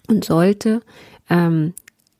[0.08, 0.82] und sollte.
[1.30, 1.74] Ähm,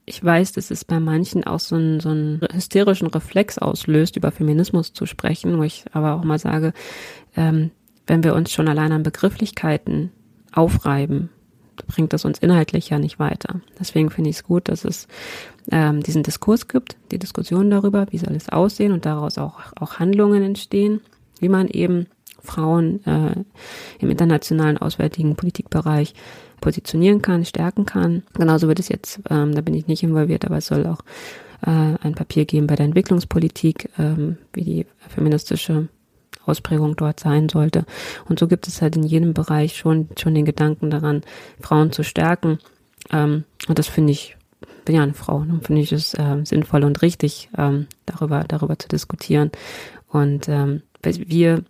[0.06, 4.32] ich weiß, dass es bei manchen auch so einen, so einen hysterischen Reflex auslöst, über
[4.32, 6.74] Feminismus zu sprechen, wo ich aber auch mal sage,
[7.36, 7.72] ähm,
[8.08, 10.12] wenn wir uns schon allein an Begrifflichkeiten
[10.54, 11.30] aufreiben,
[11.86, 13.62] bringt das uns inhaltlich ja nicht weiter.
[13.80, 15.08] Deswegen finde ich es gut, dass es
[15.72, 20.00] ähm, diesen Diskurs gibt, die Diskussion darüber, wie soll es aussehen und daraus auch, auch
[20.00, 21.02] Handlungen entstehen,
[21.40, 22.08] wie man eben
[22.42, 23.36] Frauen äh,
[24.00, 26.14] im internationalen auswärtigen Politikbereich
[26.62, 28.24] positionieren kann, stärken kann.
[28.34, 31.02] Genauso wird es jetzt, ähm, da bin ich nicht involviert, aber es soll auch
[31.62, 31.70] äh,
[32.02, 35.90] ein Papier geben bei der Entwicklungspolitik, ähm, wie die feministische
[36.48, 37.86] Ausprägung dort sein sollte.
[38.28, 41.22] Und so gibt es halt in jedem Bereich schon, schon den Gedanken daran,
[41.62, 42.60] Frauen zu stärken.
[43.12, 44.38] Ähm, und das finde ich,
[44.86, 48.80] bin ja eine Frau, ne, finde ich es äh, sinnvoll und richtig, ähm, darüber, darüber
[48.80, 49.52] zu diskutieren.
[50.10, 51.64] Und ähm, wir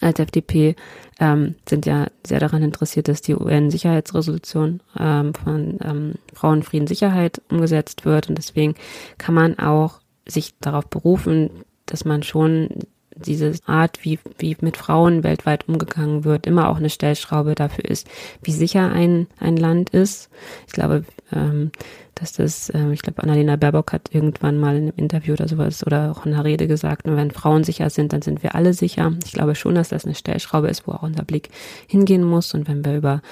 [0.00, 0.74] als FDP
[1.20, 7.42] ähm, sind ja sehr daran interessiert, dass die UN-Sicherheitsresolution ähm, von ähm, Frauen, Frieden, Sicherheit
[7.50, 8.28] umgesetzt wird.
[8.28, 8.74] Und deswegen
[9.18, 11.50] kann man auch sich darauf berufen,
[11.86, 12.70] dass man schon
[13.16, 18.08] diese Art, wie, wie mit Frauen weltweit umgegangen wird, immer auch eine Stellschraube dafür ist,
[18.42, 20.30] wie sicher ein, ein Land ist.
[20.66, 21.70] Ich glaube, ähm,
[22.14, 25.86] dass das, äh, ich glaube, Annalena Baerbock hat irgendwann mal in einem Interview oder sowas
[25.86, 29.12] oder auch in einer Rede gesagt, wenn Frauen sicher sind, dann sind wir alle sicher.
[29.24, 31.48] Ich glaube schon, dass das eine Stellschraube ist, wo auch unser Blick
[31.86, 32.54] hingehen muss.
[32.54, 33.22] Und wenn wir über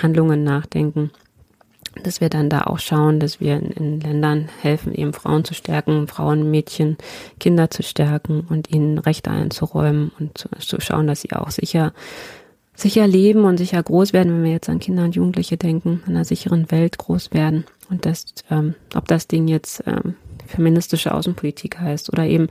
[0.00, 1.10] Handlungen nachdenken,
[2.02, 5.54] dass wir dann da auch schauen, dass wir in, in, Ländern helfen, eben Frauen zu
[5.54, 6.96] stärken, Frauen, Mädchen,
[7.38, 11.92] Kinder zu stärken und ihnen Rechte einzuräumen und zu, zu schauen, dass sie auch sicher
[12.74, 16.14] sicher leben und sicher groß werden, wenn wir jetzt an Kinder und Jugendliche denken, in
[16.14, 17.64] einer sicheren Welt groß werden.
[17.90, 20.14] Und das, ähm, ob das Ding jetzt ähm,
[20.46, 22.48] feministische Außenpolitik heißt oder eben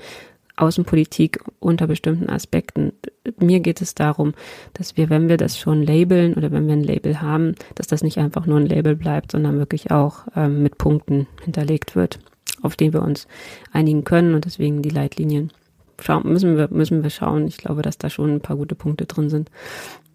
[0.61, 2.93] Außenpolitik unter bestimmten Aspekten.
[3.39, 4.33] Mir geht es darum,
[4.73, 8.03] dass wir, wenn wir das schon labeln oder wenn wir ein Label haben, dass das
[8.03, 12.19] nicht einfach nur ein Label bleibt, sondern wirklich auch ähm, mit Punkten hinterlegt wird,
[12.61, 13.27] auf die wir uns
[13.71, 15.51] einigen können und deswegen die Leitlinien
[15.99, 17.47] schauen, müssen wir, müssen wir schauen.
[17.47, 19.49] Ich glaube, dass da schon ein paar gute Punkte drin sind.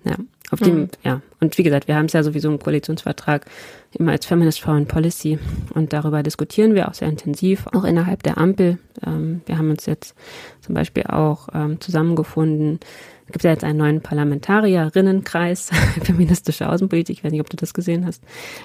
[0.05, 0.17] Ja,
[0.51, 0.89] auf dem, mhm.
[1.03, 1.23] ja.
[1.41, 3.47] Und wie gesagt, wir haben es ja sowieso im Koalitionsvertrag
[3.93, 5.39] immer als Feminist Foreign Policy
[5.75, 8.79] und darüber diskutieren wir auch sehr intensiv, auch innerhalb der Ampel.
[9.05, 10.15] Ähm, wir haben uns jetzt
[10.61, 12.81] zum Beispiel auch ähm, zusammengefunden.
[13.27, 15.71] Es gibt ja jetzt einen neuen Parlamentarierinnenkreis,
[16.03, 17.19] feministische Außenpolitik.
[17.19, 18.23] Ich weiß nicht, ob du das gesehen hast.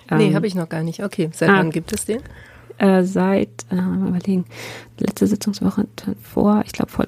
[0.10, 1.04] Ähm, nee, habe ich noch gar nicht.
[1.04, 2.22] Okay, seit ah, wann gibt es den?
[2.78, 4.46] Äh, seit, äh, mal überlegen,
[5.00, 5.88] letzte Sitzungswoche
[6.22, 7.08] vor, ich glaube vor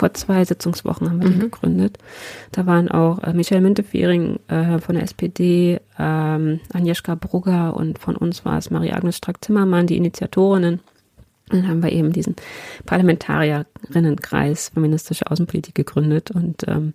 [0.00, 1.32] vor zwei Sitzungswochen haben wir mhm.
[1.32, 1.98] den gegründet.
[2.52, 8.16] Da waren auch äh, Michael Müntefering äh, von der SPD, ähm, Agnieszka Brugger und von
[8.16, 10.80] uns war es Marie-Agnes Strack-Zimmermann, die Initiatorinnen.
[11.50, 12.34] dann haben wir eben diesen
[12.86, 16.94] Parlamentarierinnenkreis feministische Außenpolitik gegründet und ähm,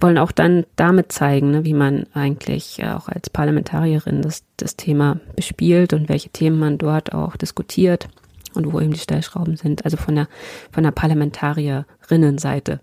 [0.00, 4.76] wollen auch dann damit zeigen, ne, wie man eigentlich äh, auch als Parlamentarierin das, das
[4.76, 8.08] Thema bespielt und welche Themen man dort auch diskutiert
[8.54, 9.84] und wo eben die Stellschrauben sind.
[9.84, 10.28] Also von der,
[10.70, 11.97] von der Parlamentarierinnenseite.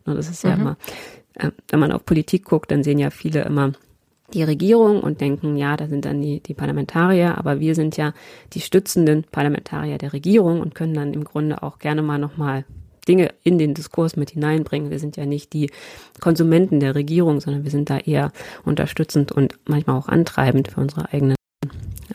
[0.06, 0.62] Ne, das ist ja mhm.
[0.62, 0.78] immer,
[1.36, 3.74] äh, wenn man auf Politik guckt, dann sehen ja viele immer
[4.34, 8.14] die Regierung und denken, ja, da sind dann die, die Parlamentarier, aber wir sind ja
[8.54, 12.66] die stützenden Parlamentarier der Regierung und können dann im Grunde auch gerne mal nochmal
[13.08, 14.90] Dinge in den Diskurs mit hineinbringen.
[14.90, 15.70] Wir sind ja nicht die
[16.20, 18.32] Konsumenten der Regierung, sondern wir sind da eher
[18.64, 21.36] unterstützend und manchmal auch antreibend für unsere eigenen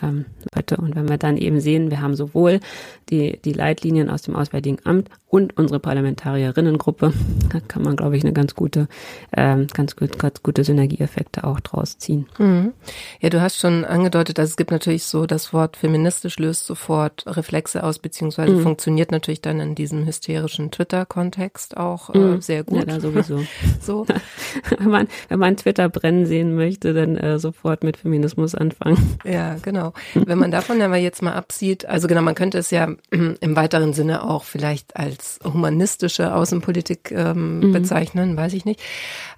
[0.02, 0.76] ähm, Leute.
[0.78, 2.60] Und wenn wir dann eben sehen, wir haben sowohl
[3.08, 7.12] die, die Leitlinien aus dem Auswärtigen Amt und unsere Parlamentarierinnengruppe,
[7.52, 8.88] da kann man, glaube ich, eine ganz gute,
[9.36, 12.26] ähm, ganz, gut, ganz gute Synergieeffekte auch draus ziehen.
[12.38, 12.72] Mhm.
[13.20, 17.24] Ja, du hast schon angedeutet, dass es gibt natürlich so, das Wort feministisch löst sofort
[17.26, 18.62] Reflexe aus, beziehungsweise mhm.
[18.62, 22.40] funktioniert natürlich dann in diesem hysterischen Twitter-Kontext auch äh, mhm.
[22.40, 22.88] sehr gut.
[22.88, 23.44] Ja, sowieso.
[23.80, 24.06] so.
[24.78, 29.18] wenn man, wenn man Twitter brennen sehen möchte, dann äh, sofort mit Feminismus anfangen.
[29.24, 29.92] Ja, genau.
[30.14, 33.92] Wenn man davon aber jetzt mal absieht, also genau, man könnte es ja im weiteren
[33.92, 37.72] Sinne auch vielleicht als humanistische Außenpolitik ähm, mhm.
[37.72, 38.80] bezeichnen, weiß ich nicht.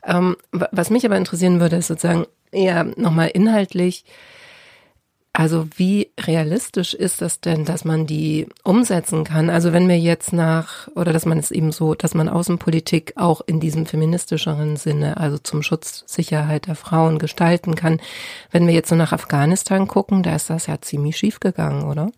[0.05, 4.05] Ähm, was mich aber interessieren würde, ist sozusagen eher nochmal inhaltlich,
[5.35, 9.49] also wie realistisch ist das denn, dass man die umsetzen kann?
[9.49, 13.41] Also wenn wir jetzt nach, oder dass man es eben so, dass man Außenpolitik auch
[13.47, 17.99] in diesem feministischeren Sinne, also zum Schutz, Sicherheit der Frauen gestalten kann.
[18.51, 22.11] Wenn wir jetzt so nach Afghanistan gucken, da ist das ja ziemlich schief gegangen, oder?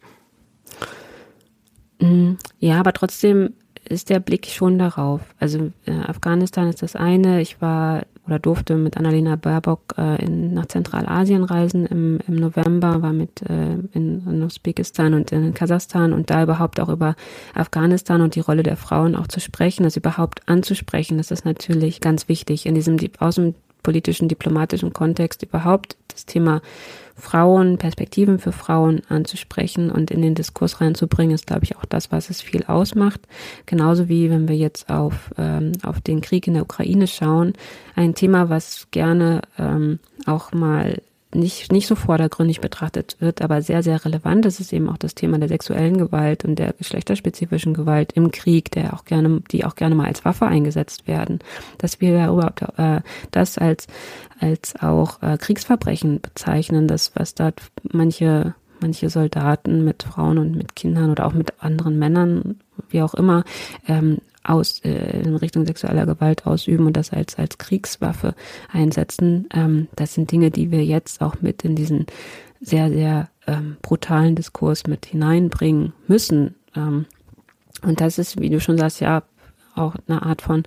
[2.04, 3.54] Mm, ja, aber trotzdem
[3.88, 5.20] ist der Blick schon darauf.
[5.38, 7.40] Also äh, Afghanistan ist das eine.
[7.40, 13.02] Ich war oder durfte mit Annalena Baerbock äh, in, nach Zentralasien reisen im, im November,
[13.02, 17.16] war mit äh, in, in Usbekistan und in Kasachstan und da überhaupt auch über
[17.54, 22.00] Afghanistan und die Rolle der Frauen auch zu sprechen, das überhaupt anzusprechen, das ist natürlich
[22.00, 22.96] ganz wichtig in diesem
[23.84, 26.62] außenpolitischen, diplomatischen Kontext überhaupt das Thema
[27.16, 32.10] Frauen, Perspektiven für Frauen anzusprechen und in den Diskurs reinzubringen, ist, glaube ich, auch das,
[32.10, 33.20] was es viel ausmacht.
[33.66, 37.52] Genauso wie wenn wir jetzt auf, ähm, auf den Krieg in der Ukraine schauen,
[37.94, 41.02] ein Thema, was gerne ähm, auch mal
[41.34, 44.44] nicht, nicht so vordergründig betrachtet wird, aber sehr, sehr relevant.
[44.44, 48.70] Das ist eben auch das Thema der sexuellen Gewalt und der geschlechterspezifischen Gewalt im Krieg,
[48.70, 51.40] der auch gerne, die auch gerne mal als Waffe eingesetzt werden.
[51.78, 53.00] Dass wir ja überhaupt äh,
[53.30, 53.86] das als,
[54.40, 60.76] als auch äh, Kriegsverbrechen bezeichnen, das, was dort manche manche Soldaten mit Frauen und mit
[60.76, 63.44] Kindern oder auch mit anderen Männern, wie auch immer,
[63.88, 68.34] ähm, aus äh, in Richtung sexueller Gewalt ausüben und das als als Kriegswaffe
[68.70, 69.48] einsetzen.
[69.52, 72.06] Ähm, das sind Dinge, die wir jetzt auch mit in diesen
[72.60, 76.54] sehr sehr ähm, brutalen Diskurs mit hineinbringen müssen.
[76.76, 77.06] Ähm,
[77.82, 79.22] und das ist, wie du schon sagst, ja
[79.74, 80.62] auch eine Art von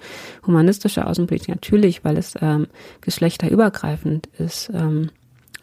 [0.46, 2.68] humanistischer Außenpolitik, natürlich, weil es ähm,
[3.02, 4.70] geschlechterübergreifend ist.
[4.74, 5.10] Ähm,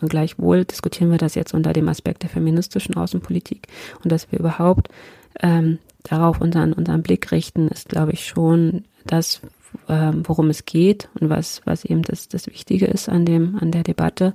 [0.01, 3.69] und gleichwohl diskutieren wir das jetzt unter dem Aspekt der feministischen Außenpolitik.
[4.03, 4.89] Und dass wir überhaupt
[5.41, 9.41] ähm, darauf unseren, unseren Blick richten, ist, glaube ich, schon das,
[9.89, 13.73] ähm, worum es geht und was, was eben das, das Wichtige ist an dem, an
[13.73, 14.35] der Debatte.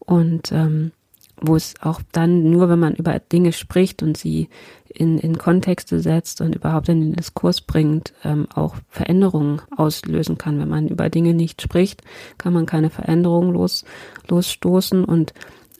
[0.00, 0.92] Und ähm,
[1.40, 4.48] wo es auch dann nur, wenn man über Dinge spricht und sie
[4.88, 10.58] in, in Kontexte setzt und überhaupt in den Diskurs bringt, ähm, auch Veränderungen auslösen kann.
[10.58, 12.02] Wenn man über Dinge nicht spricht,
[12.38, 13.84] kann man keine Veränderungen los,
[14.28, 15.04] losstoßen.
[15.04, 15.34] Und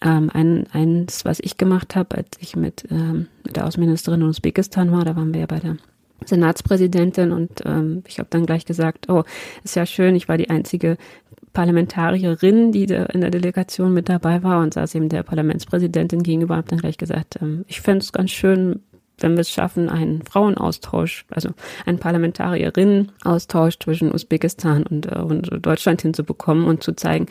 [0.04, 4.28] ähm, ein, eins, was ich gemacht habe, als ich mit, ähm, mit der Außenministerin in
[4.28, 5.76] Usbekistan war, da waren wir ja bei der
[6.24, 9.24] Senatspräsidentin und ähm, ich habe dann gleich gesagt, oh,
[9.64, 10.96] ist ja schön, ich war die einzige
[11.52, 16.68] Parlamentarierin, die in der Delegation mit dabei war und saß eben der Parlamentspräsidentin gegenüber, habe
[16.68, 18.82] dann gleich gesagt, ähm, ich fände es ganz schön,
[19.18, 21.50] wenn wir es schaffen, einen Frauenaustausch, also
[21.86, 27.26] einen Parlamentarierinnen-Austausch zwischen Usbekistan und, äh, und Deutschland hinzubekommen und zu zeigen,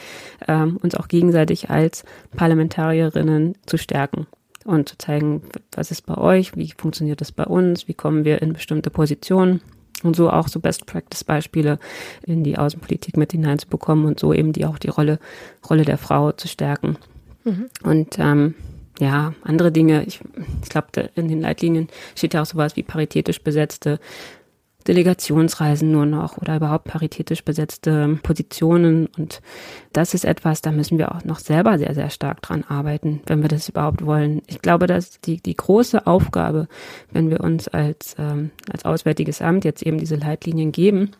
[0.47, 2.03] ähm, uns auch gegenseitig als
[2.35, 4.27] Parlamentarierinnen zu stärken
[4.65, 5.41] und zu zeigen,
[5.75, 9.61] was ist bei euch, wie funktioniert das bei uns, wie kommen wir in bestimmte Positionen
[10.03, 11.79] und so auch so Best Practice Beispiele
[12.25, 15.19] in die Außenpolitik mit hineinzubekommen und so eben die auch die Rolle
[15.69, 16.97] Rolle der Frau zu stärken.
[17.43, 17.69] Mhm.
[17.83, 18.55] Und ähm,
[18.99, 20.19] ja, andere Dinge, ich,
[20.61, 23.99] ich glaube, in den Leitlinien steht ja auch sowas wie paritätisch besetzte
[24.87, 29.07] Delegationsreisen nur noch oder überhaupt paritätisch besetzte Positionen.
[29.17, 29.41] Und
[29.93, 33.41] das ist etwas, da müssen wir auch noch selber sehr, sehr stark dran arbeiten, wenn
[33.41, 34.41] wir das überhaupt wollen.
[34.47, 36.67] Ich glaube, dass die, die große Aufgabe,
[37.11, 41.11] wenn wir uns als, ähm, als Auswärtiges Amt jetzt eben diese Leitlinien geben,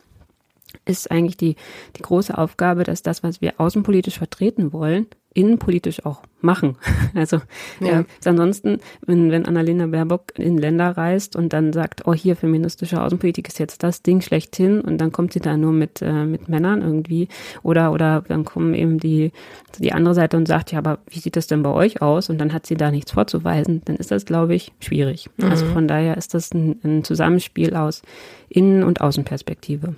[0.86, 1.55] ist eigentlich die,
[1.95, 6.78] die große Aufgabe, dass das, was wir außenpolitisch vertreten wollen, innenpolitisch auch machen.
[7.16, 7.42] Also
[7.80, 8.00] ja.
[8.00, 13.02] äh, ansonsten, wenn, wenn Annalena Baerbock in Länder reist und dann sagt, oh hier feministische
[13.02, 16.50] Außenpolitik ist jetzt das Ding schlechthin und dann kommt sie da nur mit äh, mit
[16.50, 17.28] Männern irgendwie
[17.62, 19.32] oder oder dann kommen eben die
[19.78, 22.30] die andere Seite und sagt, ja, aber wie sieht das denn bei euch aus?
[22.30, 25.30] Und dann hat sie da nichts vorzuweisen, dann ist das, glaube ich, schwierig.
[25.38, 25.52] Mhm.
[25.52, 28.02] Also von daher ist das ein, ein Zusammenspiel aus
[28.50, 29.96] Innen- und Außenperspektive.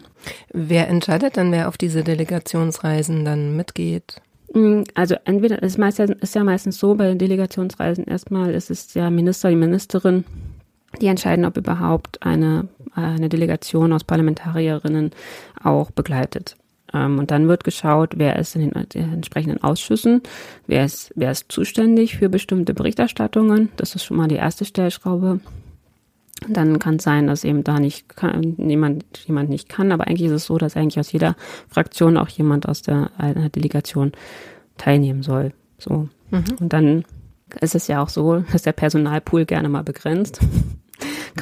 [0.52, 4.22] Wer entscheidet dann, wer auf diese Delegationsreisen dann mitgeht?
[4.56, 9.12] Mm, also entweder ist, meist, ist ja meistens so bei Delegationsreisen erstmal ist es der
[9.12, 10.24] Minister, die Ministerin,
[11.02, 15.12] die entscheiden, ob überhaupt eine, eine Delegation aus Parlamentarierinnen
[15.62, 16.56] auch begleitet.
[16.94, 20.22] Ähm, und dann wird geschaut, wer ist in den entsprechenden Ausschüssen,
[20.68, 23.70] wer ist, wer ist zuständig für bestimmte Berichterstattungen.
[23.76, 25.42] Das ist schon mal die erste Stellschraube.
[26.50, 30.28] Dann kann es sein, dass eben da nicht kann, jemand, jemand nicht kann, aber eigentlich
[30.28, 31.36] ist es so, dass eigentlich aus jeder
[31.70, 33.10] Fraktion auch jemand aus der
[33.56, 34.12] Delegation
[34.78, 35.54] teilnehmen soll.
[35.78, 36.10] So.
[36.32, 36.44] Mhm.
[36.60, 37.06] Und dann
[37.62, 40.40] ist es ja auch so, dass der Personalpool gerne mal begrenzt.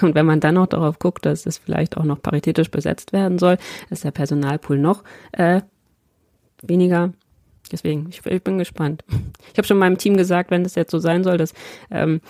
[0.02, 3.38] Und wenn man dann noch darauf guckt, dass es vielleicht auch noch paritätisch besetzt werden
[3.38, 3.58] soll,
[3.90, 5.62] ist der Personalpool noch äh,
[6.62, 7.14] weniger
[7.72, 9.04] Deswegen, ich, ich bin gespannt.
[9.52, 11.54] Ich habe schon meinem Team gesagt, wenn es jetzt so sein soll, dass
[11.90, 12.22] ähm,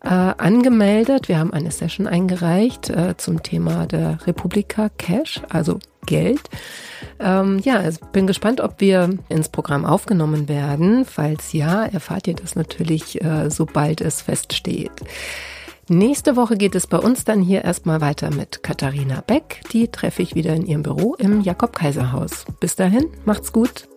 [0.02, 1.28] äh, angemeldet.
[1.28, 5.80] Wir haben eine Session eingereicht äh, zum Thema der Republika Cash, also
[6.10, 6.41] Geld.
[7.20, 11.05] Ähm, ja, ich bin gespannt, ob wir ins Programm aufgenommen werden.
[11.05, 14.91] Falls ja, erfahrt ihr das natürlich, äh, sobald es feststeht.
[15.88, 19.62] Nächste Woche geht es bei uns dann hier erstmal weiter mit Katharina Beck.
[19.72, 22.45] Die treffe ich wieder in ihrem Büro im Jakob-Kaiser-Haus.
[22.60, 23.88] Bis dahin, macht's gut.